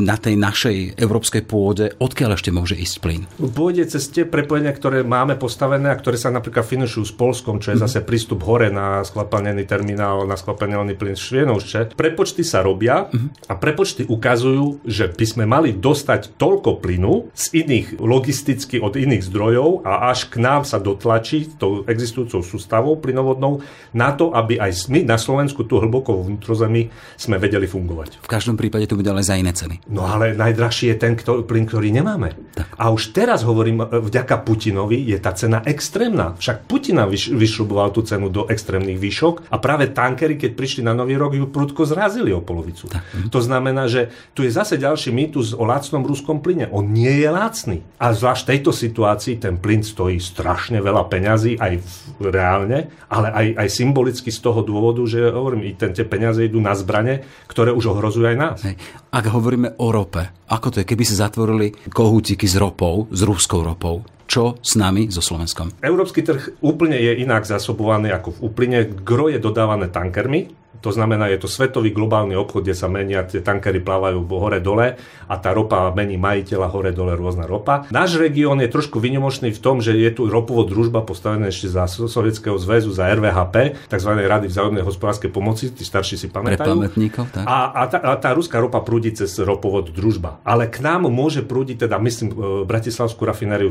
na 0.00 0.16
tej 0.16 0.34
našej 0.40 0.96
európskej 0.96 1.42
pôde, 1.44 1.92
odkiaľ 2.00 2.36
ešte 2.36 2.50
môže 2.50 2.76
ísť 2.76 2.96
plyn? 3.04 3.22
Pôjde 3.38 3.86
cez 3.86 4.08
tie 4.08 4.24
prepojenia, 4.24 4.72
ktoré 4.72 5.04
máme 5.04 5.36
postavené 5.36 5.92
a 5.92 5.98
ktoré 5.98 6.16
sa 6.16 6.32
napríklad 6.32 6.64
finišujú 6.64 7.04
s 7.04 7.14
Polskom, 7.14 7.60
čo 7.60 7.74
je 7.74 7.80
mm. 7.80 7.84
zase 7.84 7.98
prístup 8.04 8.42
hore 8.48 8.72
na 8.72 9.04
skvapalnený 9.04 9.68
terminál, 9.68 10.24
na 10.24 10.34
skvapalnený 10.34 10.96
plyn 10.96 11.14
z 11.14 11.22
Švienovče. 11.22 11.80
Prepočty 11.94 12.42
sa 12.42 12.64
robia 12.64 13.06
mm. 13.12 13.50
a 13.50 13.54
prepočty 13.56 14.08
ukazujú, 14.08 14.82
že 14.88 15.12
by 15.12 15.26
sme 15.26 15.44
mali 15.44 15.76
dostať 15.76 16.40
toľko 16.40 16.80
plynu 16.80 17.32
z 17.36 17.44
iných 17.64 18.00
logisticky 18.00 18.80
od 18.80 18.96
iných 18.96 19.26
zdrojov 19.28 19.84
a 19.84 20.10
až 20.10 20.32
k 20.32 20.40
nám 20.40 20.64
sa 20.64 20.80
dotlačí 20.80 21.52
tou 21.60 21.84
existujúcou 21.84 22.40
sústavou 22.40 22.96
plynovodnou 22.98 23.60
na 23.92 24.14
to, 24.14 24.32
aby 24.32 24.56
aj 24.56 24.88
my 24.88 25.04
na 25.04 25.18
Slovensku 25.20 25.66
tu 25.66 25.78
hlboko 25.78 26.16
v 26.16 26.34
vnútrozemí 26.34 26.82
sme 27.18 27.36
vedeli 27.36 27.66
fungovať. 27.66 28.22
V 28.24 28.30
každom 28.30 28.54
prípade 28.54 28.86
to 28.86 28.96
bude 28.96 29.10
ale 29.10 29.26
za 29.26 29.36
iné 29.36 29.49
ceny. 29.52 29.76
No 29.90 30.06
ale 30.06 30.34
najdrahší 30.34 30.94
je 30.94 30.96
ten 30.96 31.14
kto, 31.14 31.44
plyn, 31.46 31.66
ktorý 31.66 31.90
nemáme. 31.90 32.34
Tak. 32.54 32.76
A 32.76 32.90
už 32.90 33.14
teraz 33.14 33.46
hovorím, 33.46 33.84
e, 33.84 34.00
vďaka 34.00 34.42
Putinovi 34.42 35.00
je 35.06 35.18
tá 35.20 35.32
cena 35.36 35.62
extrémna. 35.64 36.34
Však 36.36 36.66
Putina 36.66 37.06
vyš, 37.06 37.32
vyšruboval 37.32 37.94
tú 37.94 38.02
cenu 38.02 38.28
do 38.28 38.50
extrémnych 38.50 38.98
výšok 38.98 39.48
a 39.48 39.56
práve 39.62 39.90
tankery, 39.90 40.36
keď 40.36 40.58
prišli 40.58 40.82
na 40.84 40.92
Nový 40.92 41.16
rok, 41.16 41.32
ju 41.32 41.46
prudko 41.48 41.86
zrazili 41.86 42.34
o 42.34 42.42
polovicu. 42.42 42.90
Tak. 42.90 43.30
To 43.30 43.40
znamená, 43.40 43.86
že 43.86 44.10
tu 44.34 44.42
je 44.42 44.50
zase 44.52 44.76
ďalší 44.76 45.14
mýtus 45.14 45.54
o 45.54 45.62
lacnom 45.62 46.02
ruskom 46.02 46.42
plyne. 46.42 46.66
On 46.74 46.84
nie 46.84 47.22
je 47.22 47.28
lacný. 47.30 47.78
A 48.02 48.10
zvlášť 48.12 48.42
v 48.44 48.50
tejto 48.56 48.70
situácii 48.74 49.38
ten 49.38 49.56
plyn 49.56 49.86
stojí 49.86 50.18
strašne 50.18 50.82
veľa 50.82 51.06
peňazí, 51.06 51.56
aj 51.56 51.72
reálne, 52.20 52.90
ale 53.06 53.28
aj, 53.30 53.46
aj 53.62 53.68
symbolicky 53.70 54.30
z 54.34 54.40
toho 54.42 54.60
dôvodu, 54.66 55.00
že 55.06 55.30
hovorím, 55.30 55.70
i 55.70 55.72
ten, 55.78 55.94
tie 55.94 56.04
peniaze 56.04 56.42
idú 56.42 56.58
na 56.58 56.74
zbrane, 56.74 57.22
ktoré 57.46 57.70
už 57.70 57.94
ohrozujú 57.94 58.26
aj 58.26 58.36
nás. 58.36 58.58
Hej. 58.66 58.76
Ak 59.10 59.29
hovoríme 59.30 59.78
o 59.78 59.88
rope, 59.94 60.46
ako 60.50 60.66
to 60.74 60.76
je, 60.82 60.88
keby 60.88 61.04
sa 61.06 61.26
zatvorili 61.26 61.72
kohútiky 61.90 62.44
s 62.44 62.58
ropou, 62.58 63.06
s 63.10 63.20
ruskou 63.22 63.62
ropou, 63.62 64.02
čo 64.30 64.54
s 64.62 64.78
nami, 64.78 65.10
so 65.10 65.18
Slovenskom? 65.18 65.82
Európsky 65.82 66.22
trh 66.22 66.62
úplne 66.62 66.94
je 66.94 67.18
inak 67.18 67.42
zasobovaný 67.42 68.14
ako 68.14 68.38
v 68.38 68.40
úplne. 68.46 68.78
Gro 68.86 69.26
je 69.26 69.42
dodávané 69.42 69.90
tankermi, 69.90 70.54
to 70.80 70.90
znamená, 70.90 71.28
je 71.28 71.38
to 71.44 71.48
svetový 71.48 71.92
globálny 71.92 72.32
obchod, 72.32 72.64
kde 72.64 72.72
sa 72.72 72.88
menia, 72.88 73.28
tie 73.28 73.44
tankery 73.44 73.84
plávajú 73.84 74.24
hore-dole 74.24 74.96
a 75.28 75.34
tá 75.36 75.52
ropa 75.52 75.92
mení 75.92 76.16
majiteľa 76.16 76.72
hore-dole 76.72 77.12
rôzna 77.20 77.44
ropa. 77.44 77.84
Náš 77.92 78.16
región 78.16 78.56
je 78.64 78.72
trošku 78.72 78.96
vynimočný 78.96 79.52
v 79.52 79.60
tom, 79.60 79.84
že 79.84 79.92
je 79.92 80.08
tu 80.08 80.26
ropovod 80.26 80.72
družba 80.72 81.04
postavená 81.04 81.52
ešte 81.52 81.68
za 81.68 81.84
Sovietskeho 81.86 82.56
zväzu, 82.56 82.96
za 82.96 83.12
RVHP, 83.12 83.76
tzv. 83.92 84.10
Rady 84.10 84.48
vzájomnej 84.48 84.84
hospodárskej 84.84 85.28
pomoci, 85.28 85.68
tí 85.68 85.84
starší 85.84 86.16
si 86.16 86.26
pamätajú. 86.32 86.80
tak. 87.28 87.44
A, 87.44 87.56
a, 87.76 87.82
tá, 87.84 87.98
a 88.00 88.12
tá 88.16 88.30
ruská 88.32 88.56
ropa 88.56 88.80
prúdi 88.80 89.12
cez 89.12 89.36
ropovod 89.36 89.92
družba. 89.92 90.40
Ale 90.48 90.72
k 90.72 90.80
nám 90.80 91.12
môže 91.12 91.44
prúdiť, 91.44 91.86
teda 91.86 92.00
myslím, 92.00 92.28
e, 92.32 92.34
Bratislavskú 92.64 93.28
rafinériu 93.28 93.68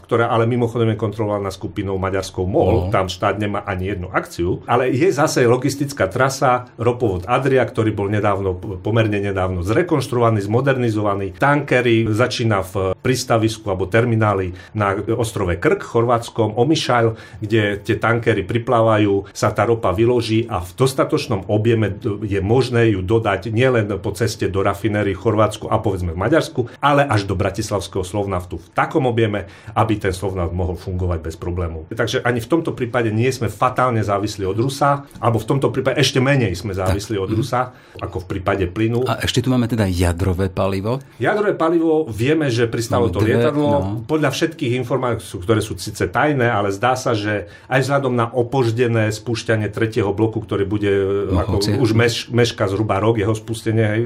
Slovnaft, 0.00 0.08
ktorá 0.08 0.32
ale 0.32 0.48
mimochodom 0.48 0.88
je 0.92 0.96
kontrolovaná 0.96 1.50
skupinou 1.52 2.00
maďarskou 2.00 2.48
MOL, 2.48 2.88
no. 2.88 2.92
tam 2.92 3.08
štát 3.08 3.36
nemá 3.36 3.60
ani 3.66 3.92
jednu 3.92 4.08
akciu, 4.08 4.64
ale 4.66 4.88
je 4.90 5.12
zase 5.12 5.44
logistická 5.44 6.08
trasa 6.08 6.72
ropovod 6.80 7.28
Adria, 7.28 7.62
ktorý 7.64 7.92
bol 7.92 8.08
nedávno, 8.08 8.56
pomerne 8.80 9.20
nedávno 9.20 9.60
zrekonštruovaný, 9.60 10.40
zmodernizovaný. 10.44 11.36
Tankery 11.36 12.08
začína 12.08 12.64
v 12.64 12.96
pristavisku 13.00 13.68
alebo 13.68 13.88
termináli 13.88 14.52
na 14.72 14.96
ostrove 15.16 15.56
Krk, 15.60 15.84
chorvátskom, 15.84 16.56
Omišajl, 16.56 17.16
kde 17.40 17.80
tie 17.80 17.96
tankery 17.96 18.44
priplávajú, 18.44 19.30
sa 19.32 19.52
tá 19.52 19.68
ropa 19.68 19.92
vyloží 19.92 20.48
a 20.48 20.62
v 20.62 20.70
dostatočnom 20.76 21.48
objeme 21.48 21.96
je 22.24 22.40
možné 22.40 22.92
ju 22.96 23.00
dodať 23.04 23.52
nielen 23.52 23.92
po 24.00 24.12
ceste 24.14 24.46
do 24.48 24.60
rafinéry 24.64 25.12
v 25.16 25.22
Chorvátsku 25.22 25.66
a 25.68 25.80
povedzme 25.80 26.12
v 26.14 26.20
Maďarsku, 26.20 26.60
ale 26.78 27.04
až 27.04 27.26
do 27.26 27.34
bratislavského 27.34 28.04
Slovnaftu 28.04 28.60
v 28.60 28.68
takom 28.72 29.08
objeme, 29.08 29.50
aby 29.74 29.89
ten 29.96 30.14
Slovnaft 30.14 30.54
mohol 30.54 30.76
fungovať 30.76 31.18
bez 31.24 31.34
problémov. 31.40 31.88
Takže 31.90 32.22
ani 32.22 32.38
v 32.38 32.48
tomto 32.48 32.76
prípade 32.76 33.08
nie 33.10 33.32
sme 33.32 33.48
fatálne 33.48 34.04
závislí 34.04 34.44
od 34.46 34.58
Rusa, 34.60 35.08
alebo 35.18 35.40
v 35.40 35.46
tomto 35.46 35.72
prípade 35.72 35.98
ešte 35.98 36.20
menej 36.20 36.52
sme 36.54 36.76
závislí 36.76 37.16
od 37.16 37.30
Rusa, 37.32 37.72
ako 37.98 38.22
v 38.22 38.36
prípade 38.36 38.64
plynu. 38.68 39.08
A 39.08 39.24
ešte 39.24 39.40
tu 39.40 39.48
máme 39.48 39.66
teda 39.66 39.88
jadrové 39.88 40.52
palivo? 40.52 41.00
Jadrové 41.16 41.56
palivo, 41.56 42.04
vieme, 42.06 42.52
že 42.52 42.68
pristalo 42.68 43.08
to 43.08 43.24
dve, 43.24 43.40
lietadlo. 43.40 43.66
No. 43.66 43.78
Podľa 44.04 44.30
všetkých 44.30 44.76
informácií, 44.76 45.40
ktoré 45.40 45.64
sú 45.64 45.80
síce 45.80 46.04
tajné, 46.10 46.46
ale 46.50 46.68
zdá 46.74 46.92
sa, 46.98 47.16
že 47.16 47.48
aj 47.72 47.80
vzhľadom 47.86 48.12
na 48.12 48.28
opoždené 48.28 49.08
spúšťanie 49.08 49.72
tretieho 49.72 50.12
bloku, 50.12 50.44
ktorý 50.44 50.68
bude 50.68 50.92
no, 51.30 51.40
ako, 51.40 51.80
už 51.80 51.90
meš, 51.96 52.28
meška 52.28 52.68
zhruba 52.68 53.00
rok 53.00 53.16
jeho 53.16 53.32
spustenie, 53.32 53.86
hej, 53.86 54.02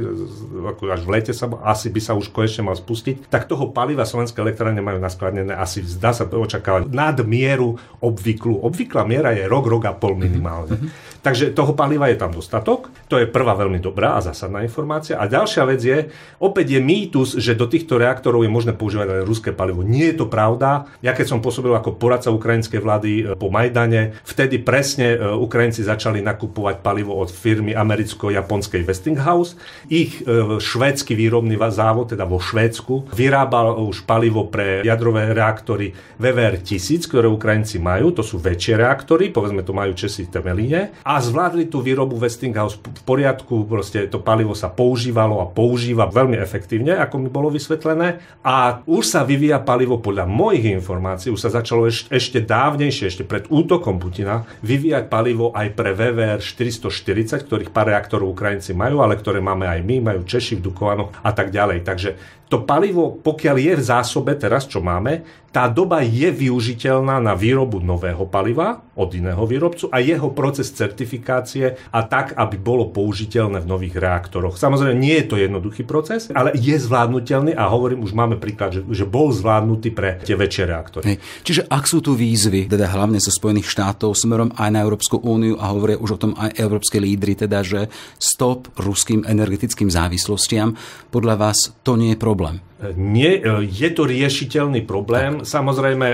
ako 0.76 0.82
až 0.92 1.02
v 1.02 1.10
lete 1.10 1.32
sa, 1.34 1.50
asi 1.66 1.90
by 1.90 2.00
sa 2.00 2.12
už 2.14 2.30
konečne 2.30 2.68
mal 2.68 2.76
spustiť, 2.78 3.32
tak 3.32 3.50
toho 3.50 3.74
paliva 3.74 4.06
slovenské 4.06 4.38
elektrárne 4.38 4.84
majú 4.84 5.02
naskladnené 5.02 5.56
asi, 5.56 5.73
si, 5.74 5.80
da 5.98 6.14
sa 6.14 6.28
očakávať 6.28 6.90
nad 6.94 7.18
mjeru 7.26 7.74
obviklu. 7.98 8.62
Obvikla 8.62 9.02
mjera 9.02 9.34
je 9.34 9.50
rok 9.50 9.66
roga 9.66 9.90
pol 9.90 10.14
minimálne. 10.14 10.78
Mm-hmm. 10.78 11.13
Takže 11.24 11.56
toho 11.56 11.72
paliva 11.72 12.12
je 12.12 12.20
tam 12.20 12.36
dostatok. 12.36 12.92
To 13.08 13.16
je 13.16 13.24
prvá 13.24 13.56
veľmi 13.56 13.80
dobrá 13.80 14.20
a 14.20 14.20
zásadná 14.20 14.60
informácia. 14.60 15.16
A 15.16 15.24
ďalšia 15.24 15.64
vec 15.64 15.80
je, 15.80 16.12
opäť 16.36 16.76
je 16.76 16.80
mýtus, 16.84 17.40
že 17.40 17.56
do 17.56 17.64
týchto 17.64 17.96
reaktorov 17.96 18.44
je 18.44 18.52
možné 18.52 18.76
používať 18.76 19.08
aj 19.08 19.24
ruské 19.24 19.50
palivo. 19.56 19.80
Nie 19.80 20.12
je 20.12 20.20
to 20.20 20.26
pravda. 20.28 20.84
Ja 21.00 21.16
keď 21.16 21.32
som 21.32 21.40
pôsobil 21.40 21.72
ako 21.72 21.96
poradca 21.96 22.28
ukrajinskej 22.28 22.76
vlády 22.76 23.10
e, 23.10 23.22
po 23.40 23.48
Majdane, 23.48 24.20
vtedy 24.28 24.60
presne 24.60 25.16
e, 25.16 25.18
Ukrajinci 25.32 25.80
začali 25.80 26.20
nakupovať 26.20 26.84
palivo 26.84 27.16
od 27.16 27.32
firmy 27.32 27.72
americko-japonskej 27.72 28.84
Westinghouse. 28.84 29.56
Ich 29.88 30.20
e, 30.28 30.60
švédsky 30.60 31.16
výrobný 31.16 31.56
závod, 31.72 32.12
teda 32.12 32.28
vo 32.28 32.36
Švédsku, 32.36 33.16
vyrábal 33.16 33.80
už 33.80 34.04
palivo 34.04 34.44
pre 34.52 34.84
jadrové 34.84 35.32
reaktory 35.32 35.96
VVR 36.20 36.60
1000, 36.60 37.08
ktoré 37.08 37.32
Ukrajinci 37.32 37.80
majú. 37.80 38.12
To 38.12 38.20
sú 38.20 38.36
väčšie 38.36 38.76
reaktory, 38.76 39.32
povedzme 39.32 39.64
to 39.64 39.72
majú 39.72 39.96
Česi 39.96 40.28
v 40.28 40.32
Temelíne. 40.36 40.80
A 41.06 41.13
a 41.14 41.22
zvládli 41.22 41.70
tú 41.70 41.78
výrobu 41.78 42.18
Westinghouse 42.18 42.74
v 42.74 43.02
poriadku, 43.06 43.62
proste 43.70 44.10
to 44.10 44.18
palivo 44.18 44.50
sa 44.50 44.66
používalo 44.66 45.38
a 45.38 45.46
používa 45.46 46.10
veľmi 46.10 46.34
efektívne, 46.42 46.98
ako 46.98 47.22
mi 47.22 47.30
bolo 47.30 47.54
vysvetlené. 47.54 48.18
A 48.42 48.82
už 48.82 49.06
sa 49.06 49.22
vyvíja 49.22 49.62
palivo 49.62 50.02
podľa 50.02 50.26
mojich 50.26 50.74
informácií, 50.74 51.30
už 51.30 51.46
sa 51.46 51.54
začalo 51.54 51.86
eš, 51.86 52.10
ešte 52.10 52.42
dávnejšie, 52.42 53.06
ešte 53.06 53.22
pred 53.22 53.46
útokom 53.46 54.02
Putina, 54.02 54.42
vyvíjať 54.66 55.06
palivo 55.06 55.54
aj 55.54 55.78
pre 55.78 55.94
VVR 55.94 56.42
440, 56.42 57.46
ktorých 57.46 57.70
pár 57.70 57.94
reaktorov 57.94 58.34
Ukrajinci 58.34 58.74
majú, 58.74 58.98
ale 58.98 59.14
ktoré 59.14 59.38
máme 59.38 59.70
aj 59.70 59.86
my, 59.86 59.96
majú 60.02 60.26
Češi 60.26 60.58
v 60.58 60.66
Dukovanoch 60.66 61.14
a 61.22 61.30
tak 61.30 61.54
ďalej. 61.54 61.86
Takže 61.86 62.10
to 62.48 62.62
palivo, 62.62 63.16
pokiaľ 63.18 63.56
je 63.56 63.72
v 63.80 63.86
zásobe 63.86 64.36
teraz, 64.36 64.68
čo 64.68 64.84
máme, 64.84 65.44
tá 65.54 65.70
doba 65.70 66.02
je 66.02 66.34
využiteľná 66.34 67.22
na 67.22 67.38
výrobu 67.38 67.78
nového 67.78 68.26
paliva 68.26 68.82
od 68.98 69.06
iného 69.14 69.38
výrobcu 69.46 69.86
a 69.86 70.02
jeho 70.02 70.34
proces 70.34 70.74
certifikácie 70.74 71.78
a 71.94 72.00
tak, 72.10 72.34
aby 72.34 72.58
bolo 72.58 72.90
použiteľné 72.90 73.62
v 73.62 73.70
nových 73.70 74.02
reaktoroch. 74.02 74.58
Samozrejme, 74.58 74.98
nie 74.98 75.14
je 75.22 75.30
to 75.30 75.38
jednoduchý 75.38 75.86
proces, 75.86 76.34
ale 76.34 76.50
je 76.58 76.74
zvládnutelný 76.74 77.54
a 77.54 77.70
hovorím, 77.70 78.02
už 78.02 78.18
máme 78.18 78.42
príklad, 78.42 78.74
že, 78.74 78.82
že 78.90 79.06
bol 79.06 79.30
zvládnutý 79.30 79.94
pre 79.94 80.18
tie 80.26 80.34
väčšie 80.34 80.64
reaktory. 80.66 81.04
Hej. 81.14 81.18
Čiže 81.46 81.62
ak 81.70 81.86
sú 81.86 82.02
tu 82.02 82.18
výzvy, 82.18 82.66
teda 82.66 82.90
hlavne 82.90 83.22
zo 83.22 83.30
Spojených 83.30 83.70
štátov 83.70 84.18
smerom 84.18 84.50
aj 84.58 84.70
na 84.74 84.82
Európsku 84.82 85.22
úniu 85.22 85.54
a 85.62 85.70
hovoria 85.70 86.02
už 86.02 86.18
o 86.18 86.22
tom 86.22 86.32
aj 86.34 86.58
európske 86.58 86.98
lídry, 86.98 87.38
teda, 87.38 87.62
že 87.62 87.86
stop 88.18 88.74
ruským 88.74 89.22
energetickým 89.22 89.86
závislostiam, 89.86 90.74
podľa 91.14 91.34
vás 91.38 91.70
to 91.86 91.94
nie 91.94 92.14
je 92.14 92.18
problém 92.18 92.43
problém. 92.44 92.60
Nie, 92.92 93.40
e, 93.40 93.64
je 93.64 93.88
to 93.94 94.04
riešiteľný 94.04 94.84
problém. 94.84 95.40
Tak. 95.40 95.48
Samozrejme, 95.48 96.06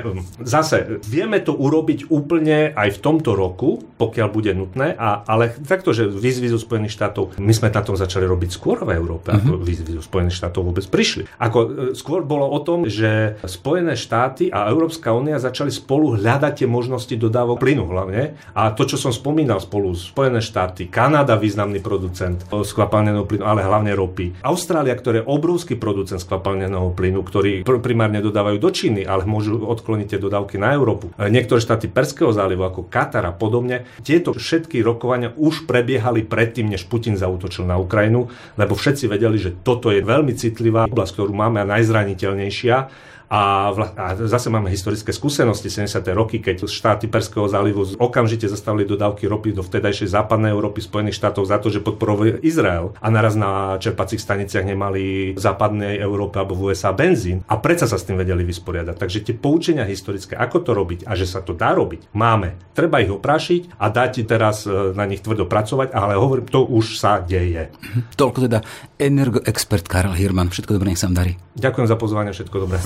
zase 0.47 1.03
vieme 1.03 1.43
to 1.43 1.57
urobiť 1.57 2.07
úplne 2.12 2.71
aj 2.77 2.89
v 2.95 2.99
tomto 3.03 3.35
roku, 3.35 3.83
pokiaľ 3.99 4.29
bude 4.31 4.53
nutné, 4.55 4.95
a, 4.95 5.27
ale 5.27 5.50
takto, 5.67 5.91
že 5.91 6.07
výzvy 6.07 6.53
zo 6.53 6.61
Spojených 6.61 6.95
štátov, 6.95 7.41
my 7.41 7.53
sme 7.53 7.73
na 7.73 7.83
tom 7.83 7.97
začali 7.97 8.29
robiť 8.29 8.50
skôr 8.53 8.85
v 8.85 8.95
Európe, 8.95 9.33
uh-huh. 9.33 9.41
ako 9.41 9.53
mhm. 9.59 9.65
výzvy 9.65 9.91
zo 9.99 10.03
Spojených 10.05 10.37
štátov 10.37 10.61
vôbec 10.69 10.85
prišli. 10.87 11.27
Ako, 11.41 11.59
e, 11.59 11.69
skôr 11.97 12.23
bolo 12.23 12.47
o 12.47 12.61
tom, 12.61 12.85
že 12.87 13.41
Spojené 13.43 13.97
štáty 13.97 14.53
a 14.53 14.69
Európska 14.69 15.17
únia 15.17 15.41
začali 15.41 15.73
spolu 15.73 16.21
hľadať 16.21 16.62
tie 16.62 16.69
možnosti 16.69 17.15
dodávok 17.17 17.62
plynu 17.65 17.89
hlavne. 17.89 18.37
A 18.53 18.71
to, 18.77 18.85
čo 18.85 19.00
som 19.00 19.11
spomínal 19.15 19.59
spolu, 19.59 19.97
Spojené 19.97 20.45
štáty, 20.45 20.93
Kanada, 20.93 21.41
významný 21.41 21.81
producent 21.81 22.45
skvapalneného 22.50 23.25
plynu, 23.25 23.45
ale 23.49 23.65
hlavne 23.65 23.97
ropy. 23.97 24.45
Austrália, 24.45 24.93
ktorý 24.93 25.25
je 25.25 25.29
obrovský 25.29 25.75
producent 25.81 26.21
skvapalneného 26.21 26.50
skvapalneného 26.61 26.93
plynu, 26.93 27.21
ktorý 27.25 27.52
pr- 27.64 27.81
primárne 27.81 28.21
dodávajú 28.21 28.59
do 28.61 28.71
Číny, 28.71 29.02
ale 29.09 29.25
môžu 29.25 29.64
odkloniť 29.64 30.17
tie 30.17 30.21
dodávky 30.21 30.61
na 30.61 30.76
Európu. 30.76 31.09
E, 31.17 31.33
niektoré 31.33 31.57
štáty 31.62 31.88
Perského 31.88 32.29
zálivu, 32.37 32.69
ako 32.69 32.85
Katar 32.93 33.25
a 33.25 33.33
podobne, 33.33 33.88
tieto 34.05 34.37
všetky 34.37 34.85
rokovania 34.85 35.33
už 35.40 35.64
prebiehali 35.64 36.29
predtým, 36.29 36.69
než 36.69 36.85
Putin 36.85 37.17
zautočil 37.17 37.64
na 37.64 37.81
Ukrajinu, 37.81 38.29
lebo 38.61 38.76
všetci 38.76 39.09
vedeli, 39.09 39.40
že 39.40 39.57
toto 39.64 39.88
je 39.88 40.05
veľmi 40.05 40.37
citlivá 40.37 40.85
oblasť, 40.85 41.12
ktorú 41.17 41.33
máme 41.33 41.64
a 41.64 41.71
najzraniteľnejšia 41.81 43.09
a, 43.31 43.71
vla, 43.71 43.95
a 43.95 44.19
zase 44.27 44.51
máme 44.51 44.67
historické 44.75 45.15
skúsenosti 45.15 45.71
70. 45.71 46.03
roky, 46.19 46.43
keď 46.43 46.67
štáty 46.67 47.07
Perského 47.07 47.47
zálivu 47.47 47.87
okamžite 48.02 48.50
zastavili 48.50 48.83
dodávky 48.83 49.31
ropy 49.31 49.54
do 49.54 49.63
vtedajšej 49.63 50.11
západnej 50.19 50.50
Európy, 50.50 50.83
Spojených 50.83 51.15
štátov 51.15 51.47
za 51.47 51.63
to, 51.63 51.71
že 51.71 51.78
podporovali 51.78 52.43
Izrael 52.43 52.91
a 52.99 53.07
naraz 53.07 53.39
na 53.39 53.78
čerpacích 53.78 54.19
staniciach 54.19 54.67
nemali 54.67 55.33
v 55.33 55.39
západnej 55.39 56.02
Európe 56.02 56.43
alebo 56.43 56.59
v 56.59 56.75
USA 56.75 56.91
benzín 56.91 57.47
a 57.47 57.54
predsa 57.63 57.87
sa 57.87 58.02
s 58.02 58.07
tým 58.11 58.19
vedeli 58.19 58.43
vysporiadať. 58.43 58.99
Takže 58.99 59.23
tie 59.23 59.35
poučenia 59.39 59.87
historické, 59.87 60.35
ako 60.35 60.67
to 60.67 60.75
robiť 60.75 61.07
a 61.07 61.15
že 61.15 61.31
sa 61.31 61.39
to 61.39 61.54
dá 61.54 61.71
robiť, 61.71 62.11
máme. 62.11 62.59
Treba 62.75 62.99
ich 62.99 63.15
oprášiť 63.15 63.78
a 63.78 63.95
dať 63.95 64.26
teraz 64.26 64.67
e, 64.67 64.91
na 64.99 65.07
nich 65.07 65.23
tvrdo 65.23 65.47
pracovať, 65.47 65.95
ale 65.95 66.19
hovorím, 66.19 66.50
to 66.50 66.67
už 66.67 66.99
sa 66.99 67.23
deje. 67.23 67.71
Toľko 68.19 68.50
teda 68.50 68.59
energoexpert 68.99 69.87
Karel 69.87 70.19
Hirman. 70.19 70.50
Všetko 70.50 70.75
dobré, 70.75 70.91
nech 70.91 70.99
sa 70.99 71.07
darí. 71.07 71.39
Ďakujem 71.54 71.87
za 71.87 71.97
pozvanie, 72.00 72.35
všetko 72.35 72.57
dobré. 72.59 72.81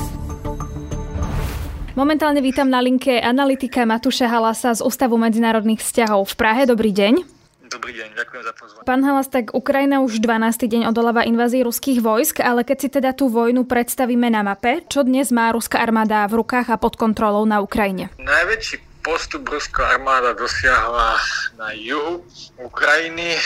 Momentálne 1.94 2.42
vítam 2.42 2.66
na 2.66 2.82
linke 2.82 3.22
analytika 3.22 3.86
Matúša 3.86 4.26
Halasa 4.26 4.74
z 4.74 4.82
Ústavu 4.82 5.14
medzinárodných 5.14 5.78
vzťahov 5.78 6.26
v 6.26 6.34
Prahe. 6.34 6.62
Dobrý 6.66 6.90
deň. 6.90 7.22
Dobrý 7.70 7.94
deň, 7.94 8.18
ďakujem 8.18 8.42
za 8.46 8.52
pozvanie. 8.54 8.86
Pán 8.86 9.02
Halas, 9.02 9.26
tak 9.26 9.54
Ukrajina 9.54 9.98
už 10.02 10.22
12. 10.22 10.70
deň 10.70 10.82
odoláva 10.90 11.26
invázii 11.26 11.66
ruských 11.66 12.02
vojsk, 12.02 12.42
ale 12.42 12.62
keď 12.62 12.76
si 12.78 12.88
teda 12.90 13.10
tú 13.14 13.26
vojnu 13.30 13.66
predstavíme 13.66 14.30
na 14.30 14.46
mape, 14.46 14.86
čo 14.86 15.02
dnes 15.02 15.34
má 15.34 15.50
ruská 15.50 15.82
armáda 15.82 16.22
v 16.30 16.42
rukách 16.42 16.70
a 16.70 16.78
pod 16.78 16.94
kontrolou 16.94 17.42
na 17.46 17.58
Ukrajine? 17.62 18.10
Najväčší 18.18 19.06
postup 19.06 19.46
ruská 19.50 19.94
armáda 19.94 20.38
dosiahla 20.38 21.18
na 21.58 21.74
juhu 21.78 22.26
Ukrajiny, 22.58 23.38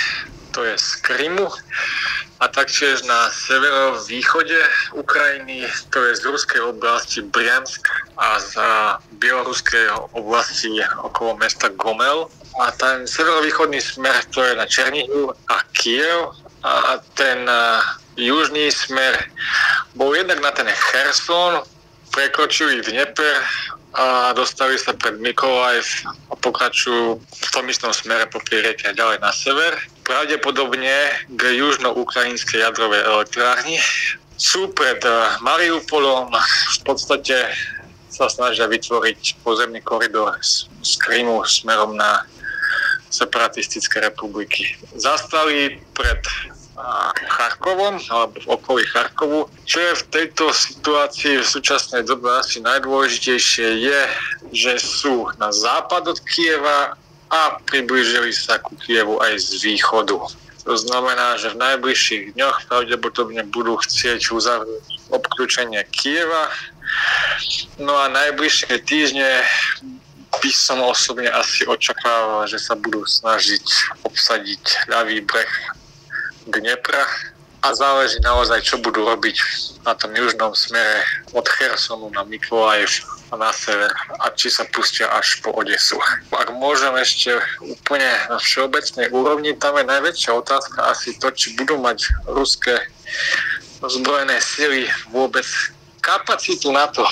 to 0.52 0.64
je 0.64 0.78
z 0.78 0.90
Krymu 1.04 1.48
a 2.38 2.48
taktiež 2.48 3.02
na 3.02 3.30
severovýchode 3.34 4.58
Ukrajiny, 4.94 5.66
to 5.90 5.98
je 6.06 6.16
z 6.16 6.22
ruskej 6.24 6.61
oblasti 6.61 7.20
Briansk 7.20 7.90
a 8.14 8.38
z 8.38 8.54
bieloruskej 9.18 9.90
oblasti 10.14 10.70
okolo 11.02 11.34
mesta 11.37 11.68
Gomel. 11.74 12.30
A 12.62 12.70
ten 12.70 13.06
severovýchodný 13.06 13.82
smer 13.82 14.14
to 14.30 14.42
je 14.42 14.54
na 14.54 14.66
Černihiv 14.66 15.34
a 15.50 15.56
Kiev 15.74 16.34
a 16.62 16.98
ten 17.14 17.46
južný 18.18 18.70
smer 18.70 19.14
bol 19.94 20.14
jednak 20.14 20.42
na 20.42 20.50
ten 20.50 20.66
Kherson, 20.66 21.62
prekročili 22.11 22.82
Dnieper 22.82 23.42
a 23.94 24.30
dostali 24.34 24.78
sa 24.78 24.94
pred 24.94 25.18
Mikolajev 25.18 25.87
a 26.30 26.34
pokračujú 26.38 27.18
v 27.18 27.48
tom 27.50 27.66
istom 27.70 27.90
smere 27.94 28.26
po 28.30 28.38
rieke 28.46 28.94
ďalej 28.94 29.18
na 29.22 29.32
sever. 29.34 29.74
Pravdepodobne 30.09 31.12
k 31.29 31.42
južno-ukrajinskej 31.53 32.64
jadrovej 32.64 33.05
elektrárni. 33.05 33.77
Sú 34.40 34.73
pred 34.73 35.05
eh, 35.05 35.14
Mariupolom, 35.44 36.33
v 36.33 36.79
podstate 36.81 37.53
sa 38.09 38.27
snažia 38.33 38.64
vytvoriť 38.64 39.44
pozemný 39.44 39.85
koridor 39.85 40.40
z, 40.40 40.64
z 40.81 40.97
Krymu 41.05 41.44
smerom 41.44 41.92
na 41.92 42.25
separatistické 43.12 44.01
republiky. 44.01 44.81
Zastali 44.97 45.77
pred 45.92 46.25
Charkovom 47.27 47.99
alebo 48.11 48.38
v 48.38 48.47
okolí 48.55 48.85
Charkovu. 48.87 49.51
Čo 49.66 49.79
je 49.83 49.92
v 49.99 50.05
tejto 50.14 50.55
situácii 50.55 51.42
v 51.42 51.47
súčasnej 51.47 52.07
dobe 52.07 52.31
asi 52.31 52.62
najdôležitejšie 52.62 53.68
je, 53.83 54.01
že 54.55 54.73
sú 54.79 55.27
na 55.42 55.51
západ 55.51 56.07
od 56.07 56.18
Kieva 56.23 56.94
a 57.29 57.61
priblížili 57.69 58.33
sa 58.33 58.57
ku 58.61 58.77
Kievu 58.77 59.21
aj 59.21 59.37
z 59.41 59.49
východu. 59.64 60.17
To 60.69 60.75
znamená, 60.77 61.41
že 61.41 61.53
v 61.53 61.61
najbližších 61.64 62.37
dňoch 62.37 62.69
pravdepodobne 62.69 63.41
budú 63.49 63.81
chcieť 63.81 64.21
uzavrieť 64.33 64.85
obklúčenie 65.09 65.81
Kieva. 65.88 66.53
No 67.81 67.97
a 67.97 68.12
najbližšie 68.12 68.77
týždne 68.85 69.45
by 70.29 70.51
som 70.53 70.85
osobne 70.85 71.33
asi 71.33 71.64
očakával, 71.64 72.45
že 72.45 72.61
sa 72.61 72.77
budú 72.77 73.01
snažiť 73.09 73.64
obsadiť 74.05 74.93
ľavý 74.93 75.25
breh 75.25 75.53
Dnepra 76.49 77.05
a 77.62 77.75
záleží 77.75 78.23
naozaj, 78.23 78.62
čo 78.62 78.79
budú 78.79 79.03
robiť 79.03 79.37
na 79.83 79.94
tom 79.99 80.14
južnom 80.14 80.55
smere 80.55 81.03
od 81.35 81.42
Chersonu 81.42 82.07
na 82.14 82.23
Mikolajev 82.23 83.03
a 83.29 83.35
na 83.37 83.51
sever 83.51 83.90
a 84.23 84.31
či 84.33 84.49
sa 84.49 84.64
pustia 84.71 85.11
až 85.11 85.42
po 85.42 85.51
Odesu. 85.53 85.99
Ak 86.31 86.49
môžem 86.55 86.94
ešte 86.97 87.35
úplne 87.61 88.09
na 88.31 88.38
všeobecnej 88.38 89.11
úrovni, 89.11 89.59
tam 89.59 89.75
je 89.77 89.85
najväčšia 89.90 90.33
otázka 90.38 90.79
asi 90.87 91.18
to, 91.18 91.29
či 91.35 91.59
budú 91.59 91.77
mať 91.83 92.07
ruské 92.31 92.79
zbrojené 93.83 94.38
sily 94.38 94.87
vôbec 95.11 95.47
kapacitu 96.01 96.71
na 96.71 96.87
to 96.88 97.05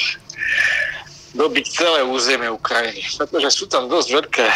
dobiť 1.36 1.64
celé 1.68 2.00
územie 2.06 2.48
Ukrajiny. 2.48 3.04
Pretože 3.18 3.50
sú 3.52 3.64
tam 3.68 3.92
dosť 3.92 4.08
veľké 4.08 4.46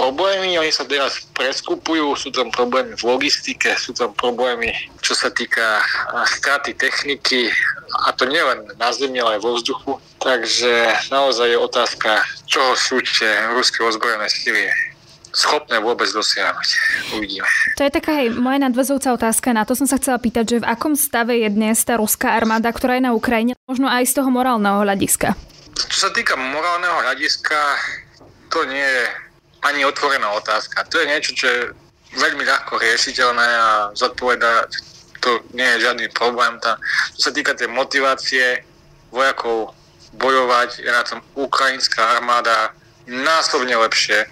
problémy, 0.00 0.56
oni 0.56 0.72
sa 0.72 0.88
teraz 0.88 1.28
preskupujú, 1.36 2.16
sú 2.16 2.32
tam 2.32 2.48
problémy 2.48 2.96
v 2.96 3.04
logistike, 3.04 3.76
sú 3.76 3.92
tam 3.92 4.16
problémy, 4.16 4.72
čo 5.04 5.12
sa 5.12 5.28
týka 5.28 5.84
straty 6.40 6.72
techniky, 6.72 7.52
a 8.08 8.16
to 8.16 8.24
nielen 8.24 8.64
na 8.80 8.88
zemi, 8.96 9.20
ale 9.20 9.36
aj 9.36 9.44
vo 9.44 9.52
vzduchu. 9.60 9.92
Takže 10.24 11.04
naozaj 11.12 11.52
je 11.52 11.58
otázka, 11.60 12.24
čoho 12.48 12.72
sú 12.80 13.04
tie 13.04 13.52
ruské 13.52 13.84
ozbrojené 13.84 14.24
sily 14.32 14.72
schopné 15.30 15.78
vôbec 15.78 16.10
dosiahnuť. 16.10 16.68
Uvidíme. 17.14 17.46
To 17.78 17.86
je 17.86 17.92
taká 17.94 18.24
aj 18.24 18.34
moja 18.34 18.58
nadvezujúca 18.66 19.14
otázka. 19.14 19.54
Na 19.54 19.62
to 19.62 19.78
som 19.78 19.86
sa 19.86 20.00
chcela 20.00 20.18
pýtať, 20.18 20.44
že 20.48 20.56
v 20.58 20.66
akom 20.66 20.98
stave 20.98 21.38
je 21.38 21.48
dnes 21.52 21.78
tá 21.86 22.02
ruská 22.02 22.34
armáda, 22.34 22.72
ktorá 22.74 22.98
je 22.98 23.06
na 23.06 23.14
Ukrajine, 23.14 23.54
možno 23.70 23.86
aj 23.86 24.10
z 24.10 24.18
toho 24.18 24.26
morálneho 24.32 24.82
hľadiska? 24.82 25.38
Čo 25.76 25.98
sa 26.08 26.10
týka 26.10 26.34
morálneho 26.34 26.98
hľadiska, 27.06 27.58
to 28.50 28.66
nie 28.66 28.82
je 28.82 29.29
ani 29.62 29.84
otvorená 29.84 30.30
otázka. 30.36 30.84
To 30.88 30.96
je 31.00 31.06
niečo, 31.06 31.32
čo 31.36 31.46
je 31.46 31.60
veľmi 32.16 32.42
ľahko 32.42 32.80
riešiteľné 32.80 33.48
a 33.60 33.68
zodpovedať 33.94 34.90
to 35.20 35.40
nie 35.52 35.68
je 35.76 35.84
žiadny 35.84 36.08
problém. 36.16 36.56
Tá, 36.64 36.80
čo 37.14 37.30
sa 37.30 37.32
týka 37.32 37.52
tej 37.54 37.68
motivácie 37.68 38.64
vojakov 39.12 39.76
bojovať, 40.16 40.80
je 40.80 40.90
na 40.90 41.04
tom 41.04 41.20
ukrajinská 41.36 42.18
armáda 42.18 42.72
násobne 43.06 43.76
lepšie 43.76 44.26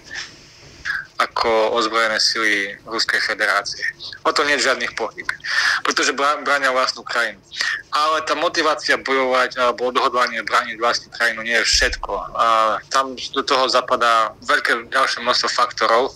ako 1.19 1.75
ozbrojené 1.75 2.15
sily 2.15 2.79
Ruskej 2.87 3.19
federácie. 3.19 3.83
O 4.23 4.31
to 4.31 4.47
nie 4.47 4.55
je 4.55 4.71
žiadnych 4.71 4.95
pohyb, 4.95 5.27
pretože 5.83 6.15
bránia 6.15 6.71
vlastnú 6.71 7.03
krajinu. 7.03 7.43
Ale 7.91 8.23
tá 8.23 8.39
motivácia 8.39 8.95
bojovať 8.95 9.59
alebo 9.59 9.91
odhodlanie 9.91 10.39
brániť 10.47 10.79
vlastnú 10.79 11.11
krajinu 11.11 11.43
nie 11.43 11.59
je 11.59 11.67
všetko. 11.67 12.11
A 12.39 12.45
tam 12.87 13.19
do 13.35 13.43
toho 13.43 13.67
zapadá 13.67 14.31
veľké 14.47 14.87
ďalšie 14.95 15.19
množstvo 15.19 15.49
faktorov. 15.51 16.15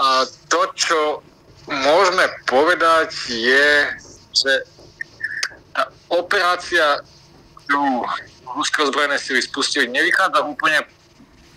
A 0.00 0.24
to, 0.48 0.60
čo 0.72 0.98
môžeme 1.68 2.24
povedať, 2.48 3.12
je, 3.28 3.68
že 4.32 4.52
tá 5.76 5.92
operácia, 6.08 7.04
ktorú 7.64 8.08
ruské 8.56 8.88
ozbrojené 8.88 9.20
sily 9.20 9.44
spustili, 9.44 9.92
nevychádza 9.92 10.40
úplne 10.48 10.80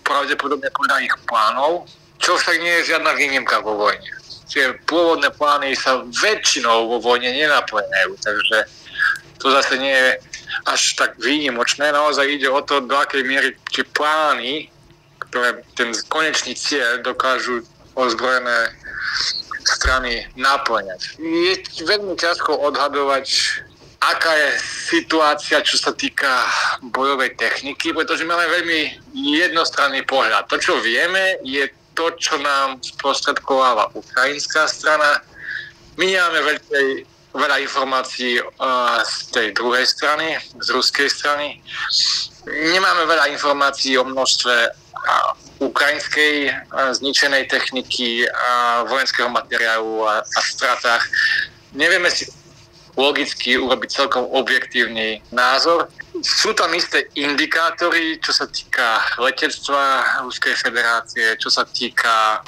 pravdepodobne 0.04 0.68
podľa 0.72 1.04
ich 1.04 1.14
plánov, 1.24 1.88
čo 2.18 2.36
však 2.36 2.56
nie 2.60 2.74
je 2.82 2.94
žiadna 2.94 3.14
výnimka 3.14 3.62
vo 3.62 3.78
vojne. 3.78 4.10
Tie 4.48 4.74
pôvodné 4.88 5.28
plány 5.36 5.76
sa 5.76 6.02
väčšinou 6.02 6.88
vo 6.88 6.98
vojne 6.98 7.30
nenaplňajú, 7.30 8.12
takže 8.20 8.58
to 9.38 9.46
zase 9.54 9.74
nie 9.78 9.92
je 9.94 10.10
až 10.66 10.98
tak 10.98 11.14
výnimočné. 11.20 11.92
Naozaj 11.92 12.26
ide 12.26 12.48
o 12.50 12.60
to, 12.64 12.80
do 12.80 12.96
akej 12.96 13.22
miery 13.22 13.54
tie 13.70 13.84
plány, 13.94 14.72
ktoré 15.28 15.62
ten 15.76 15.92
konečný 16.08 16.56
cieľ 16.56 17.04
dokážu 17.04 17.62
ozbrojené 17.94 18.72
strany 19.68 20.24
naplňať. 20.34 21.20
Je 21.20 21.54
veľmi 21.84 22.16
ťažko 22.16 22.56
odhadovať, 22.56 23.26
aká 24.00 24.32
je 24.32 24.50
situácia, 24.88 25.60
čo 25.60 25.76
sa 25.76 25.92
týka 25.92 26.48
bojovej 26.88 27.36
techniky, 27.36 27.92
pretože 27.92 28.24
máme 28.24 28.48
veľmi 28.48 28.80
jednostranný 29.12 30.08
pohľad. 30.08 30.48
To, 30.48 30.56
čo 30.56 30.80
vieme, 30.80 31.36
je 31.44 31.68
to, 31.98 32.14
čo 32.14 32.38
nám 32.38 32.78
sprostredkováva 32.78 33.90
ukrajinská 33.98 34.70
strana. 34.70 35.18
My 35.98 36.06
nemáme 36.06 36.54
veľkej, 36.54 36.86
veľa 37.34 37.58
informácií 37.58 38.38
uh, 38.38 39.02
z 39.02 39.34
tej 39.34 39.46
druhej 39.58 39.82
strany, 39.82 40.38
z 40.62 40.68
ruskej 40.70 41.10
strany. 41.10 41.58
Nemáme 42.46 43.02
veľa 43.10 43.34
informácií 43.34 43.98
o 43.98 44.06
množstve 44.06 44.54
ukrajinskej 45.58 46.54
uh, 46.54 46.94
zničenej 46.94 47.50
techniky, 47.50 48.30
vojenského 48.86 49.26
materiálu 49.26 50.06
a, 50.06 50.22
a 50.22 50.40
stratách. 50.46 51.02
Nevieme 51.74 52.14
si 52.14 52.30
logicky 52.94 53.58
urobiť 53.58 53.90
celkom 53.90 54.26
objektívny 54.30 55.22
názor. 55.34 55.90
Sú 56.22 56.50
tam 56.54 56.74
isté 56.74 57.06
indikátory, 57.14 58.18
čo 58.18 58.34
sa 58.34 58.46
týka 58.50 59.02
letectva 59.22 60.02
Ruskej 60.26 60.54
federácie, 60.58 61.38
čo 61.38 61.50
sa 61.50 61.62
týka 61.62 62.42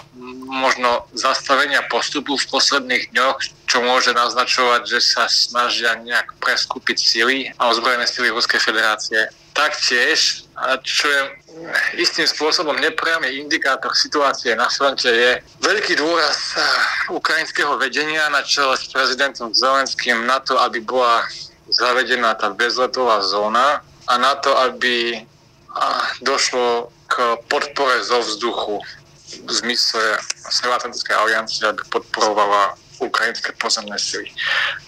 možno 0.46 1.06
zastavenia 1.14 1.86
postupu 1.86 2.34
v 2.34 2.48
posledných 2.50 3.14
dňoch, 3.14 3.38
čo 3.70 3.78
môže 3.82 4.10
naznačovať, 4.10 4.82
že 4.90 4.98
sa 4.98 5.30
snažia 5.30 5.94
nejak 6.02 6.34
preskúpiť 6.42 6.98
sily 6.98 7.38
a 7.58 7.70
ozbrojené 7.70 8.06
sily 8.10 8.34
Ruskej 8.34 8.58
federácie. 8.58 9.30
Taktiež, 9.54 10.46
čo 10.86 11.06
je 11.10 11.20
istým 11.98 12.26
spôsobom 12.26 12.78
nepriamy 12.78 13.34
indikátor 13.38 13.90
situácie 13.92 14.54
na 14.54 14.70
fronte, 14.70 15.10
je 15.10 15.42
veľký 15.62 15.98
dôraz 15.98 16.54
ukrajinského 17.10 17.74
vedenia 17.76 18.30
na 18.30 18.46
čele 18.46 18.78
s 18.78 18.86
prezidentom 18.88 19.50
Zelenským 19.50 20.22
na 20.26 20.38
to, 20.40 20.54
aby 20.58 20.80
bola 20.80 21.26
zavedená 21.70 22.34
tá 22.34 22.50
bezletová 22.50 23.22
zóna 23.22 23.82
a 24.10 24.14
na 24.18 24.34
to, 24.38 24.50
aby 24.58 25.22
došlo 26.22 26.90
k 27.06 27.38
podpore 27.46 28.02
zo 28.02 28.18
vzduchu 28.22 28.82
v 29.46 29.50
zmysle 29.50 30.18
Severoatlantickej 30.50 31.14
aliancie, 31.14 31.62
aby 31.66 31.82
podporovala 31.90 32.74
ukrajinské 32.98 33.54
pozemné 33.56 33.94
sily. 33.98 34.30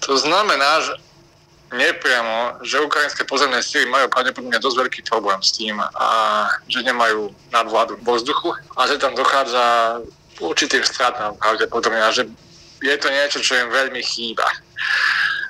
To 0.03 0.19
znamená, 0.19 0.83
že 0.83 0.93
nepriamo, 1.73 2.61
že 2.61 2.83
ukrajinské 2.83 3.25
pozemné 3.25 3.63
sily 3.63 3.89
majú 3.89 4.05
pravdepodobne 4.11 4.59
dosť 4.61 4.77
veľký 4.77 5.01
problém 5.09 5.41
s 5.41 5.57
tým 5.57 5.81
a 5.81 6.09
že 6.69 6.85
nemajú 6.85 7.33
nadvládu 7.49 7.97
vo 8.05 8.13
vzduchu 8.19 8.53
a 8.77 8.85
že 8.85 9.01
tam 9.01 9.17
dochádza 9.17 9.97
určitým 10.37 10.85
stratám 10.85 11.33
pravdepodobne 11.41 12.03
a 12.03 12.13
že 12.13 12.29
je 12.83 12.95
to 12.99 13.09
niečo, 13.09 13.39
čo 13.39 13.57
im 13.57 13.71
veľmi 13.71 14.01
chýba. 14.03 14.43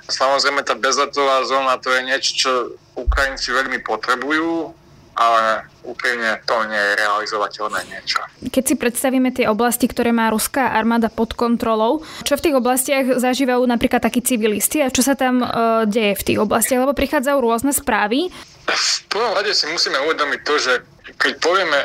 Samozrejme 0.04 0.60
tá 0.64 0.76
bezletová 0.76 1.40
zóna 1.48 1.80
to 1.80 1.88
je 1.88 2.00
niečo, 2.04 2.30
čo 2.36 2.50
Ukrajinci 2.94 3.50
veľmi 3.50 3.80
potrebujú, 3.80 4.76
ale 5.14 5.62
úplne 5.86 6.42
to 6.42 6.56
nie 6.66 6.80
je 6.80 6.92
realizovateľné 6.98 7.80
niečo. 7.86 8.18
Keď 8.50 8.64
si 8.66 8.74
predstavíme 8.74 9.30
tie 9.30 9.46
oblasti, 9.46 9.86
ktoré 9.86 10.10
má 10.10 10.28
ruská 10.28 10.74
armáda 10.74 11.06
pod 11.06 11.38
kontrolou, 11.38 12.02
čo 12.26 12.34
v 12.34 12.44
tých 12.50 12.58
oblastiach 12.58 13.06
zažívajú 13.22 13.62
napríklad 13.64 14.02
takí 14.02 14.20
civilisti 14.20 14.82
a 14.82 14.90
čo 14.90 15.06
sa 15.06 15.14
tam 15.14 15.40
e, 15.40 15.46
deje 15.86 16.18
v 16.18 16.26
tých 16.26 16.38
oblastiach, 16.42 16.82
lebo 16.82 16.98
prichádzajú 16.98 17.38
rôzne 17.38 17.70
správy? 17.70 18.32
V 18.66 19.00
prvom 19.12 19.32
rade 19.38 19.54
si 19.54 19.70
musíme 19.70 20.02
uvedomiť 20.02 20.40
to, 20.42 20.54
že 20.58 20.72
keď 21.20 21.32
povieme 21.38 21.80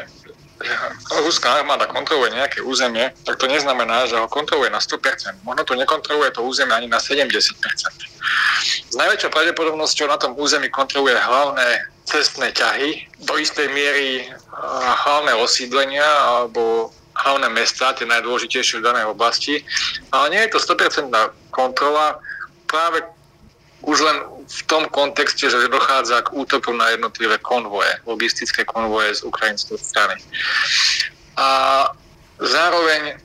ruská 1.23 1.63
armáda 1.63 1.87
kontroluje 1.87 2.35
nejaké 2.35 2.59
územie, 2.61 3.11
tak 3.23 3.39
to 3.39 3.47
neznamená, 3.47 4.05
že 4.07 4.19
ho 4.19 4.27
kontroluje 4.27 4.67
na 4.69 4.83
100%. 4.83 5.43
Možno 5.47 5.63
to 5.63 5.73
nekontroluje 5.75 6.31
to 6.35 6.43
územie 6.43 6.75
ani 6.75 6.87
na 6.91 6.99
70%. 6.99 7.31
S 8.89 8.95
najväčšou 8.95 9.31
pravdepodobnosťou 9.31 10.07
na 10.11 10.19
tom 10.19 10.35
území 10.35 10.67
kontroluje 10.67 11.15
hlavné 11.15 11.87
cestné 12.03 12.51
ťahy, 12.51 13.05
do 13.23 13.37
istej 13.37 13.69
miery 13.69 14.27
hlavné 15.05 15.37
osídlenia 15.37 16.03
alebo 16.03 16.91
hlavné 17.13 17.51
mesta, 17.51 17.93
tie 17.93 18.07
najdôležitejšie 18.07 18.79
v 18.79 18.87
danej 18.87 19.05
oblasti. 19.11 19.61
Ale 20.09 20.33
nie 20.33 20.41
je 20.47 20.55
to 20.55 20.59
100% 20.59 21.11
kontrola 21.51 22.19
práve 22.65 23.03
už 23.83 23.97
len 24.03 24.17
v 24.43 24.61
tom 24.67 24.83
kontexte, 24.91 25.47
že 25.47 25.71
dochádza 25.71 26.25
k 26.27 26.33
útokom 26.35 26.75
na 26.75 26.91
jednotlivé 26.91 27.37
konvoje, 27.39 27.89
logistické 28.03 28.65
konvoje 28.67 29.15
z 29.15 29.21
ukrajinskej 29.23 29.79
strany. 29.79 30.15
A 31.39 31.47
zároveň 32.43 33.15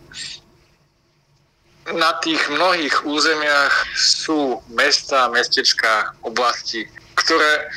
na 1.93 2.17
tých 2.25 2.41
mnohých 2.49 3.05
územiach 3.05 3.75
sú 3.99 4.63
mesta, 4.73 5.29
mestečka, 5.29 6.17
oblasti, 6.25 6.89
ktoré 7.19 7.69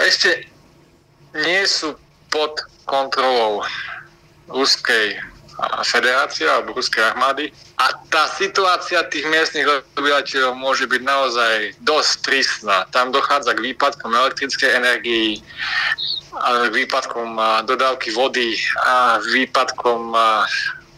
ešte 0.00 0.48
nie 1.34 1.66
sú 1.68 1.98
pod 2.32 2.56
kontrolou 2.88 3.60
ruskej 4.48 5.20
federácie 5.84 6.48
alebo 6.48 6.72
ruskej 6.72 7.04
armády, 7.12 7.52
a 7.78 7.94
tá 8.10 8.26
situácia 8.34 9.06
tých 9.06 9.22
miestnych 9.30 9.62
obyvateľov 9.94 10.58
môže 10.58 10.90
byť 10.90 11.02
naozaj 11.06 11.78
dosť 11.86 12.12
prísna. 12.26 12.76
Tam 12.90 13.14
dochádza 13.14 13.54
k 13.54 13.70
výpadkom 13.70 14.10
elektrickej 14.18 14.70
energii, 14.74 15.38
výpadkom 16.74 17.38
dodávky 17.70 18.10
vody 18.18 18.58
a 18.82 19.22
výpadkom 19.22 20.10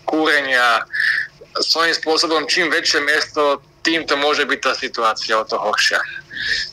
kúrenia. 0.09 0.81
Svojím 1.61 1.93
spôsobom, 1.93 2.49
čím 2.49 2.73
väčšie 2.73 3.05
miesto, 3.05 3.61
tým 3.85 4.09
to 4.09 4.17
môže 4.17 4.49
byť 4.49 4.61
tá 4.65 4.73
situácia 4.73 5.37
o 5.37 5.45
to 5.45 5.61
horšia. 5.61 6.01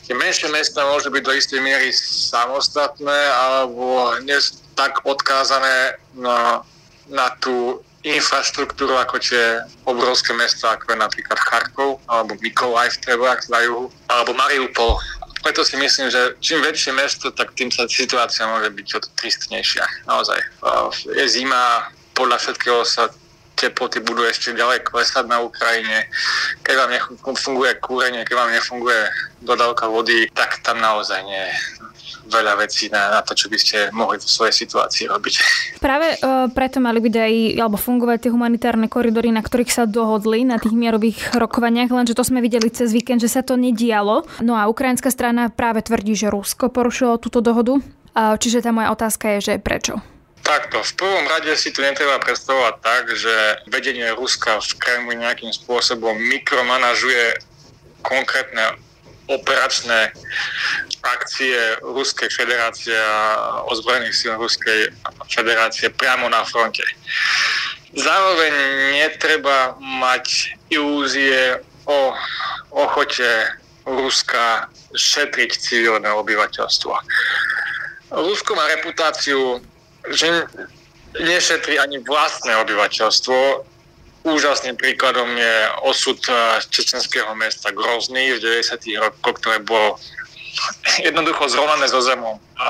Tie 0.08 0.16
menšie 0.16 0.48
mesta 0.48 0.88
môžu 0.88 1.12
byť 1.12 1.22
do 1.24 1.32
istej 1.36 1.60
miery 1.60 1.92
samostatné 1.92 3.20
alebo 3.28 4.16
dnes 4.24 4.64
tak 4.72 5.04
odkázané 5.04 6.00
na, 6.16 6.64
na 7.08 7.32
tú 7.40 7.80
infraštruktúru 8.06 8.94
ako 8.94 9.18
tie 9.18 9.60
obrovské 9.84 10.30
mesta, 10.32 10.78
ako 10.78 10.94
je 10.94 11.02
napríklad 11.02 11.38
Charkov 11.42 11.98
alebo 12.06 12.38
Mykolaj 12.38 12.94
treba 13.02 13.34
na 13.50 13.60
juhu, 13.66 13.90
alebo 14.06 14.30
Mariupol. 14.38 14.96
Preto 15.42 15.62
si 15.66 15.78
myslím, 15.78 16.10
že 16.10 16.34
čím 16.42 16.62
väčšie 16.62 16.92
mesto, 16.94 17.30
tak 17.30 17.54
tým 17.54 17.70
sa 17.70 17.86
situácia 17.90 18.46
môže 18.46 18.70
byť 18.74 18.86
o 18.94 19.00
tristnejšia. 19.18 19.84
Naozaj. 20.06 20.38
Je 21.14 21.26
zima, 21.30 21.90
podľa 22.14 22.38
všetkého 22.42 22.82
sa 22.82 23.10
teploty 23.58 23.98
budú 23.98 24.22
ešte 24.22 24.54
ďalej 24.54 24.86
klesať 24.86 25.26
na 25.26 25.42
Ukrajine. 25.42 26.06
Keď 26.62 26.74
vám 26.78 26.90
nefunguje 26.94 27.74
kúrenie, 27.82 28.22
keď 28.22 28.34
vám 28.38 28.54
nefunguje 28.54 29.02
dodávka 29.42 29.90
vody, 29.90 30.30
tak 30.30 30.62
tam 30.62 30.78
naozaj 30.78 31.18
nie 31.26 31.46
veľa 32.28 32.60
vecí 32.60 32.92
na, 32.92 33.18
na 33.18 33.20
to, 33.24 33.32
čo 33.32 33.48
by 33.48 33.58
ste 33.58 33.76
mohli 33.92 34.20
v 34.20 34.26
svojej 34.26 34.54
situácii 34.54 35.08
robiť. 35.08 35.34
Práve 35.86 36.18
uh, 36.18 36.46
preto 36.52 36.78
mali 36.78 37.00
byť 37.00 37.14
aj, 37.14 37.34
alebo 37.60 37.76
fungovať 37.80 38.28
tie 38.28 38.34
humanitárne 38.34 38.86
koridory, 38.90 39.32
na 39.32 39.40
ktorých 39.40 39.72
sa 39.72 39.84
dohodli 39.88 40.44
na 40.44 40.60
tých 40.60 40.74
mierových 40.74 41.36
rokovaniach, 41.36 41.92
lenže 41.92 42.16
to 42.16 42.24
sme 42.26 42.44
videli 42.44 42.68
cez 42.72 42.92
víkend, 42.92 43.22
že 43.24 43.32
sa 43.32 43.40
to 43.44 43.56
nedialo. 43.56 44.26
No 44.44 44.58
a 44.58 44.66
ukrajinská 44.68 45.08
strana 45.08 45.48
práve 45.48 45.84
tvrdí, 45.84 46.14
že 46.14 46.32
Rusko 46.32 46.68
porušilo 46.72 47.20
túto 47.20 47.40
dohodu. 47.40 47.78
Uh, 48.18 48.34
čiže 48.40 48.64
tá 48.64 48.74
moja 48.74 48.90
otázka 48.90 49.38
je, 49.38 49.52
že 49.52 49.54
prečo? 49.62 50.02
Takto, 50.48 50.80
v 50.80 50.92
prvom 50.96 51.26
rade 51.28 51.52
si 51.60 51.68
to 51.74 51.84
netreba 51.84 52.16
predstavovať 52.24 52.74
tak, 52.80 53.04
že 53.12 53.34
vedenie 53.68 54.08
Ruska 54.16 54.56
v 54.64 54.80
Kremli 54.80 55.20
nejakým 55.20 55.52
spôsobom 55.52 56.16
mikromanažuje 56.16 57.36
konkrétne 58.00 58.80
operačné 59.28 60.12
akcie 61.04 61.78
Ruskej 61.84 62.28
federácie 62.32 62.96
a 62.96 63.62
ozbrojených 63.68 64.16
síl 64.16 64.34
Ruskej 64.34 64.92
federácie 65.28 65.92
priamo 65.94 66.28
na 66.28 66.42
fronte. 66.44 66.82
Zároveň 67.92 68.52
netreba 69.00 69.76
mať 69.80 70.56
ilúzie 70.68 71.60
o 71.88 72.12
ochote 72.72 73.52
Ruska 73.88 74.68
šetriť 74.92 75.50
civilné 75.56 76.08
obyvateľstvo. 76.12 76.92
Rusko 78.12 78.50
má 78.56 78.64
reputáciu 78.72 79.60
že 80.12 80.46
nešetrí 81.20 81.76
ani 81.76 81.98
vlastné 82.04 82.56
obyvateľstvo. 82.64 83.64
Úžasným 84.28 84.76
príkladom 84.76 85.28
je 85.36 85.56
osud 85.88 86.20
eh, 86.28 86.60
čečenského 86.68 87.32
mesta 87.34 87.72
Grozný 87.72 88.36
v 88.36 88.60
90. 88.60 89.00
rokoch, 89.00 89.40
ktoré 89.40 89.64
bolo 89.64 89.96
jednoducho 91.06 91.48
zrovnané 91.48 91.88
so 91.88 92.02
zemou, 92.02 92.36
a 92.58 92.68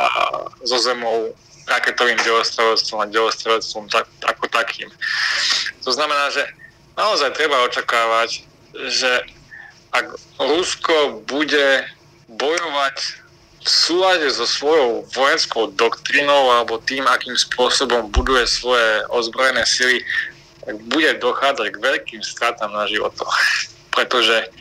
so 0.62 0.78
zemou 0.78 1.34
raketovým 1.68 2.16
delostrelectvom 2.24 2.98
a 3.04 3.10
delostrelectvom 3.12 3.84
tak, 3.92 4.08
ako 4.24 4.48
takým. 4.48 4.88
To 5.84 5.90
znamená, 5.92 6.32
že 6.32 6.44
naozaj 6.96 7.36
treba 7.36 7.64
očakávať, 7.68 8.44
že 8.88 9.10
ak 9.92 10.16
Rusko 10.40 11.24
bude 11.28 11.84
bojovať 12.28 12.96
v 13.58 13.68
súlade 13.68 14.28
so 14.32 14.48
svojou 14.48 15.04
vojenskou 15.12 15.68
doktrínou 15.76 16.52
alebo 16.56 16.80
tým, 16.80 17.04
akým 17.04 17.36
spôsobom 17.36 18.08
buduje 18.08 18.48
svoje 18.48 19.04
ozbrojené 19.12 19.64
sily, 19.68 20.00
tak 20.68 20.76
bude 20.92 21.16
dochádzať 21.16 21.72
k 21.72 21.80
veľkým 21.80 22.20
stratám 22.20 22.68
na 22.76 22.84
životoch. 22.84 23.32
Pretože 23.96 24.52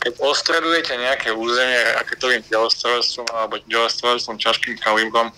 keď 0.00 0.12
ostredujete 0.24 0.96
nejaké 0.96 1.34
územie 1.34 1.82
raketovým 2.00 2.40
delostrojstvom 2.48 3.26
alebo 3.36 3.60
delostrojstvom 3.68 4.40
ťažkým 4.40 4.80
kalibrom, 4.80 5.28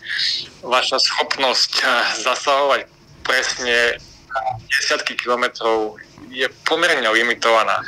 vaša 0.62 1.02
schopnosť 1.02 1.72
eh, 1.82 1.90
zasahovať 2.22 2.80
presne 3.26 3.98
desiatky 4.70 5.18
kilometrov 5.18 5.98
je 6.30 6.46
pomerne 6.62 7.10
limitovaná 7.10 7.82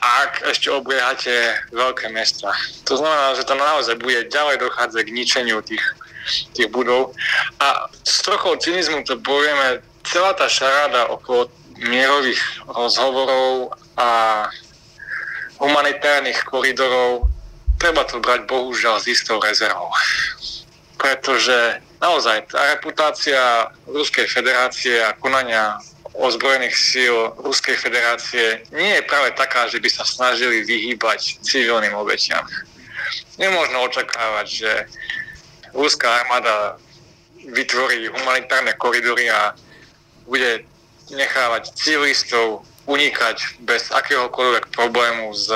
ak 0.00 0.48
ešte 0.48 0.72
obliehate 0.72 1.52
veľké 1.72 2.08
mesta. 2.08 2.48
To 2.88 2.96
znamená, 2.96 3.36
že 3.36 3.44
tam 3.44 3.60
naozaj 3.60 4.00
bude 4.00 4.24
ďalej 4.32 4.56
dochádzať 4.64 5.02
k 5.04 5.14
ničeniu 5.14 5.60
tých, 5.60 5.84
tých 6.56 6.68
budov. 6.72 7.12
A 7.60 7.90
s 8.04 8.24
trochou 8.24 8.56
cynizmu 8.56 9.04
to 9.04 9.20
povieme, 9.20 9.84
celá 10.06 10.32
tá 10.38 10.46
šaráda 10.46 11.10
okolo 11.10 11.50
mierových 11.82 12.40
rozhovorov 12.70 13.74
a 13.98 14.08
humanitárnych 15.60 16.40
koridorov, 16.46 17.28
treba 17.76 18.06
to 18.08 18.22
brať 18.22 18.48
bohužiaľ 18.48 19.02
s 19.02 19.10
istou 19.10 19.36
rezervou. 19.42 19.92
Pretože 20.96 21.82
naozaj 22.00 22.48
tá 22.48 22.72
reputácia 22.72 23.68
Ruskej 23.84 24.24
federácie 24.30 24.96
a 25.04 25.12
konania 25.16 25.76
ozbrojených 26.16 26.76
síl 26.76 27.16
Ruskej 27.44 27.76
federácie 27.76 28.64
nie 28.72 28.96
je 28.96 29.02
práve 29.04 29.36
taká, 29.36 29.68
že 29.68 29.76
by 29.76 29.88
sa 29.92 30.04
snažili 30.08 30.64
vyhýbať 30.64 31.44
civilným 31.44 31.92
obetiam. 31.92 32.40
Nemôžno 33.36 33.84
očakávať, 33.84 34.46
že 34.48 34.70
ruská 35.76 36.24
armáda 36.24 36.80
vytvorí 37.52 38.08
humanitárne 38.08 38.72
koridory 38.80 39.28
a 39.28 39.52
bude 40.26 40.66
nechávať 41.10 41.72
civilistov 41.78 42.66
unikať 42.86 43.62
bez 43.66 43.90
akéhokoľvek 43.90 44.70
problému 44.70 45.34
z 45.34 45.50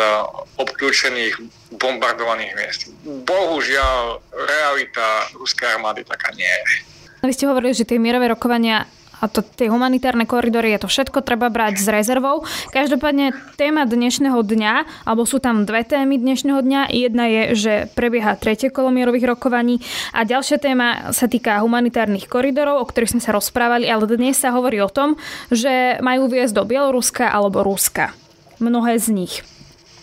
obklúčených 0.59 1.39
bombardovaných 1.79 2.53
miest. 2.59 2.81
Bohužiaľ, 3.07 4.19
realita 4.35 5.31
ruskej 5.39 5.79
armády 5.79 6.03
taká 6.03 6.35
nie 6.35 6.47
je. 6.47 6.83
Vy 7.23 7.35
ste 7.37 7.47
hovorili, 7.47 7.77
že 7.77 7.87
tie 7.87 8.03
mierové 8.03 8.35
rokovania 8.35 8.89
a 9.21 9.29
to, 9.29 9.45
tie 9.45 9.69
humanitárne 9.69 10.25
koridory, 10.25 10.73
je 10.73 10.83
to 10.85 10.89
všetko 10.89 11.21
treba 11.21 11.53
brať 11.53 11.77
s 11.77 11.87
rezervou. 11.93 12.43
Každopádne 12.73 13.37
téma 13.61 13.85
dnešného 13.85 14.41
dňa, 14.41 15.05
alebo 15.05 15.29
sú 15.29 15.39
tam 15.39 15.69
dve 15.69 15.85
témy 15.85 16.17
dnešného 16.17 16.61
dňa. 16.65 16.81
Jedna 16.91 17.25
je, 17.29 17.43
že 17.55 17.73
prebieha 17.93 18.35
tretie 18.41 18.73
kolo 18.73 18.89
mierových 18.89 19.37
rokovaní 19.37 19.85
a 20.17 20.25
ďalšia 20.25 20.57
téma 20.57 21.13
sa 21.13 21.29
týka 21.29 21.61
humanitárnych 21.61 22.27
koridorov, 22.27 22.81
o 22.81 22.89
ktorých 22.89 23.17
sme 23.17 23.23
sa 23.23 23.37
rozprávali, 23.37 23.87
ale 23.87 24.09
dnes 24.09 24.41
sa 24.41 24.57
hovorí 24.57 24.81
o 24.81 24.89
tom, 24.89 25.21
že 25.53 26.01
majú 26.01 26.27
viesť 26.33 26.57
do 26.57 26.65
Bieloruska 26.65 27.29
alebo 27.29 27.61
Ruska. 27.61 28.17
Mnohé 28.61 28.97
z 28.97 29.13
nich. 29.13 29.35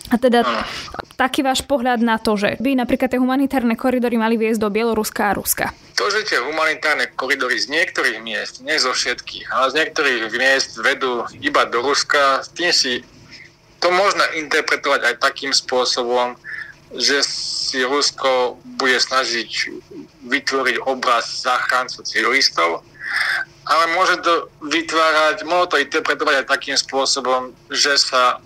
A 0.08 0.16
teda 0.16 0.64
taký 1.20 1.44
váš 1.44 1.60
pohľad 1.68 2.00
na 2.00 2.16
to, 2.16 2.38
že 2.38 2.56
by 2.62 2.72
napríklad 2.78 3.12
tie 3.12 3.20
humanitárne 3.20 3.76
koridory 3.76 4.16
mali 4.16 4.40
viesť 4.40 4.60
do 4.64 4.72
Bieloruska 4.72 5.28
a 5.28 5.36
Ruska? 5.36 5.66
To, 6.00 6.08
že 6.08 6.24
tie 6.24 6.40
humanitárne 6.40 7.12
koridory 7.12 7.60
z 7.60 7.68
niektorých 7.68 8.18
miest, 8.24 8.64
nie 8.64 8.78
zo 8.80 8.94
všetkých, 8.96 9.52
ale 9.52 9.66
z 9.68 9.74
niektorých 9.84 10.32
miest 10.32 10.80
vedú 10.80 11.28
iba 11.42 11.68
do 11.68 11.84
Ruska, 11.84 12.40
tým 12.56 12.72
si 12.72 13.04
to 13.84 13.92
možno 13.92 14.24
interpretovať 14.38 15.00
aj 15.12 15.14
takým 15.20 15.52
spôsobom, 15.52 16.38
že 16.96 17.20
si 17.20 17.84
Rusko 17.84 18.56
bude 18.80 18.96
snažiť 18.96 19.50
vytvoriť 20.24 20.76
obraz 20.88 21.44
záchrancu 21.44 22.00
civilistov, 22.00 22.80
ale 23.68 23.84
môže 23.92 24.16
to 24.24 24.48
vytvárať, 24.64 25.44
môže 25.44 25.76
to 25.76 25.84
interpretovať 25.84 26.34
aj 26.40 26.46
takým 26.48 26.76
spôsobom, 26.80 27.52
že 27.68 28.00
sa 28.00 28.40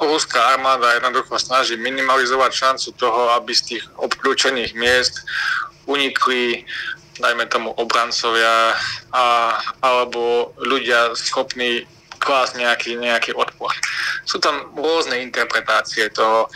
ruská 0.00 0.56
armáda 0.56 0.92
jednoducho 0.96 1.38
snaží 1.38 1.76
minimalizovať 1.76 2.52
šancu 2.52 2.88
toho, 3.00 3.32
aby 3.36 3.52
z 3.54 3.62
tých 3.62 3.84
obklúčených 3.96 4.72
miest 4.76 5.24
unikli 5.86 6.66
dajme 7.16 7.48
tomu 7.48 7.72
obrancovia 7.80 8.76
a, 9.12 9.24
alebo 9.80 10.52
ľudia 10.60 11.16
schopní 11.16 11.88
klásť 12.20 12.58
nejaký, 12.58 12.90
nejaký 12.98 13.32
odpor. 13.36 13.70
Sú 14.26 14.42
tam 14.42 14.72
rôzne 14.74 15.22
interpretácie 15.22 16.10
toho 16.10 16.50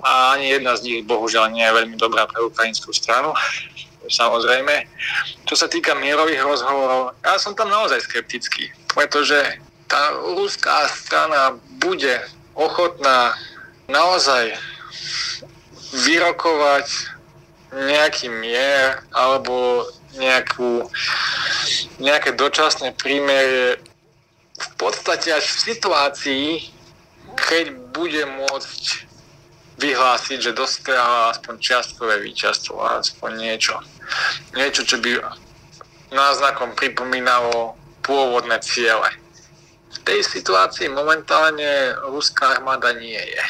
a 0.00 0.34
ani 0.34 0.56
jedna 0.56 0.74
z 0.78 0.84
nich 0.86 1.00
bohužiaľ 1.04 1.52
nie 1.52 1.66
je 1.66 1.76
veľmi 1.76 1.96
dobrá 2.00 2.24
pre 2.26 2.40
ukrajinskú 2.42 2.90
stranu. 2.94 3.34
Samozrejme. 4.10 4.88
Čo 5.46 5.54
sa 5.54 5.66
týka 5.68 5.94
mierových 5.94 6.42
rozhovorov, 6.42 7.14
ja 7.22 7.36
som 7.36 7.54
tam 7.54 7.68
naozaj 7.68 8.00
skeptický, 8.00 8.72
pretože 8.90 9.60
tá 9.86 10.14
ruská 10.34 10.88
strana 10.88 11.58
bude 11.82 12.18
ochotná 12.60 13.32
naozaj 13.88 14.52
vyrokovať 16.04 16.86
nejaký 17.72 18.28
mier 18.28 19.00
alebo 19.16 19.88
nejakú, 20.20 20.84
nejaké 22.02 22.36
dočasné 22.36 22.92
prímerie 22.98 23.80
v 24.60 24.68
podstate 24.76 25.32
až 25.32 25.46
v 25.48 25.60
situácii, 25.72 26.46
keď 27.38 27.72
bude 27.96 28.22
môcť 28.28 29.08
vyhlásiť, 29.80 30.38
že 30.44 30.52
dosiahla 30.52 31.32
aspoň 31.32 31.54
čiastkové 31.56 32.20
víťazstvo, 32.20 32.76
aspoň 33.00 33.30
niečo. 33.40 33.80
Niečo, 34.52 34.84
čo 34.84 35.00
by 35.00 35.24
náznakom 36.12 36.76
pripomínalo 36.76 37.78
pôvodné 38.04 38.60
ciele. 38.60 39.08
Tej 40.10 40.26
situácii 40.26 40.90
momentálne 40.90 41.94
ruská 42.10 42.58
armáda 42.58 42.90
nie 42.98 43.14
je. 43.14 43.44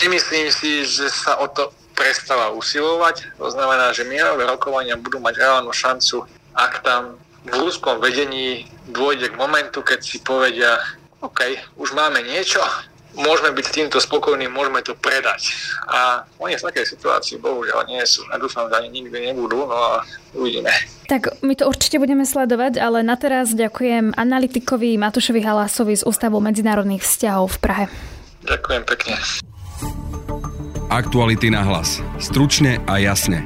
Nemyslím 0.00 0.48
si, 0.48 0.88
že 0.88 1.12
sa 1.12 1.36
o 1.44 1.46
to 1.52 1.68
prestáva 1.92 2.48
usilovať. 2.56 3.36
To 3.36 3.52
znamená, 3.52 3.92
že 3.92 4.08
mierové 4.08 4.48
rokovania 4.48 4.96
budú 4.96 5.20
mať 5.20 5.44
reálnu 5.44 5.76
šancu, 5.76 6.24
ak 6.56 6.80
tam 6.80 7.20
v 7.44 7.52
ruskom 7.52 8.00
vedení 8.00 8.64
dôjde 8.88 9.28
k 9.28 9.36
momentu, 9.36 9.84
keď 9.84 10.00
si 10.00 10.24
povedia, 10.24 10.80
OK, 11.20 11.52
už 11.76 11.92
máme 11.92 12.24
niečo, 12.24 12.64
môžeme 13.14 13.50
byť 13.54 13.64
s 13.64 13.72
týmto 13.72 13.98
spokojní, 14.02 14.50
môžeme 14.50 14.82
to 14.82 14.94
predať. 14.98 15.54
A 15.88 16.22
oni 16.38 16.58
v 16.58 16.66
takej 16.66 16.84
situácii 16.94 17.38
bohužiaľ 17.40 17.86
nie 17.86 18.02
sú. 18.06 18.26
A 18.30 18.38
dúfam, 18.38 18.66
že 18.70 18.78
ani 18.78 18.90
nikdy 18.90 19.32
nebudú, 19.32 19.66
no 19.66 19.74
a 19.74 20.02
uvidíme. 20.34 20.70
Tak 21.06 21.42
my 21.44 21.54
to 21.54 21.68
určite 21.68 22.00
budeme 22.00 22.24
sledovať, 22.24 22.80
ale 22.80 23.04
na 23.04 23.14
teraz 23.14 23.52
ďakujem 23.52 24.16
analytikovi 24.16 24.96
Matušovi 24.98 25.40
Halásovi 25.44 25.94
z 26.00 26.06
Ústavu 26.06 26.40
medzinárodných 26.40 27.04
vzťahov 27.04 27.54
v 27.54 27.58
Prahe. 27.60 27.84
Ďakujem 28.44 28.82
pekne. 28.84 29.14
Aktuality 30.92 31.48
na 31.50 31.64
hlas. 31.64 31.98
Stručne 32.20 32.78
a 32.86 33.00
jasne. 33.00 33.44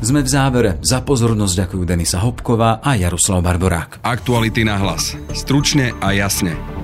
Sme 0.00 0.24
v 0.24 0.28
závere. 0.32 0.70
Za 0.80 1.04
pozornosť 1.04 1.68
ďakujú 1.68 1.82
Denisa 1.84 2.24
Hopková 2.24 2.80
a 2.80 2.96
Jaroslav 2.96 3.44
Barborák. 3.44 4.00
Aktuality 4.00 4.64
na 4.64 4.80
hlas. 4.80 5.12
Stručne 5.36 5.92
a 6.00 6.16
jasne. 6.16 6.79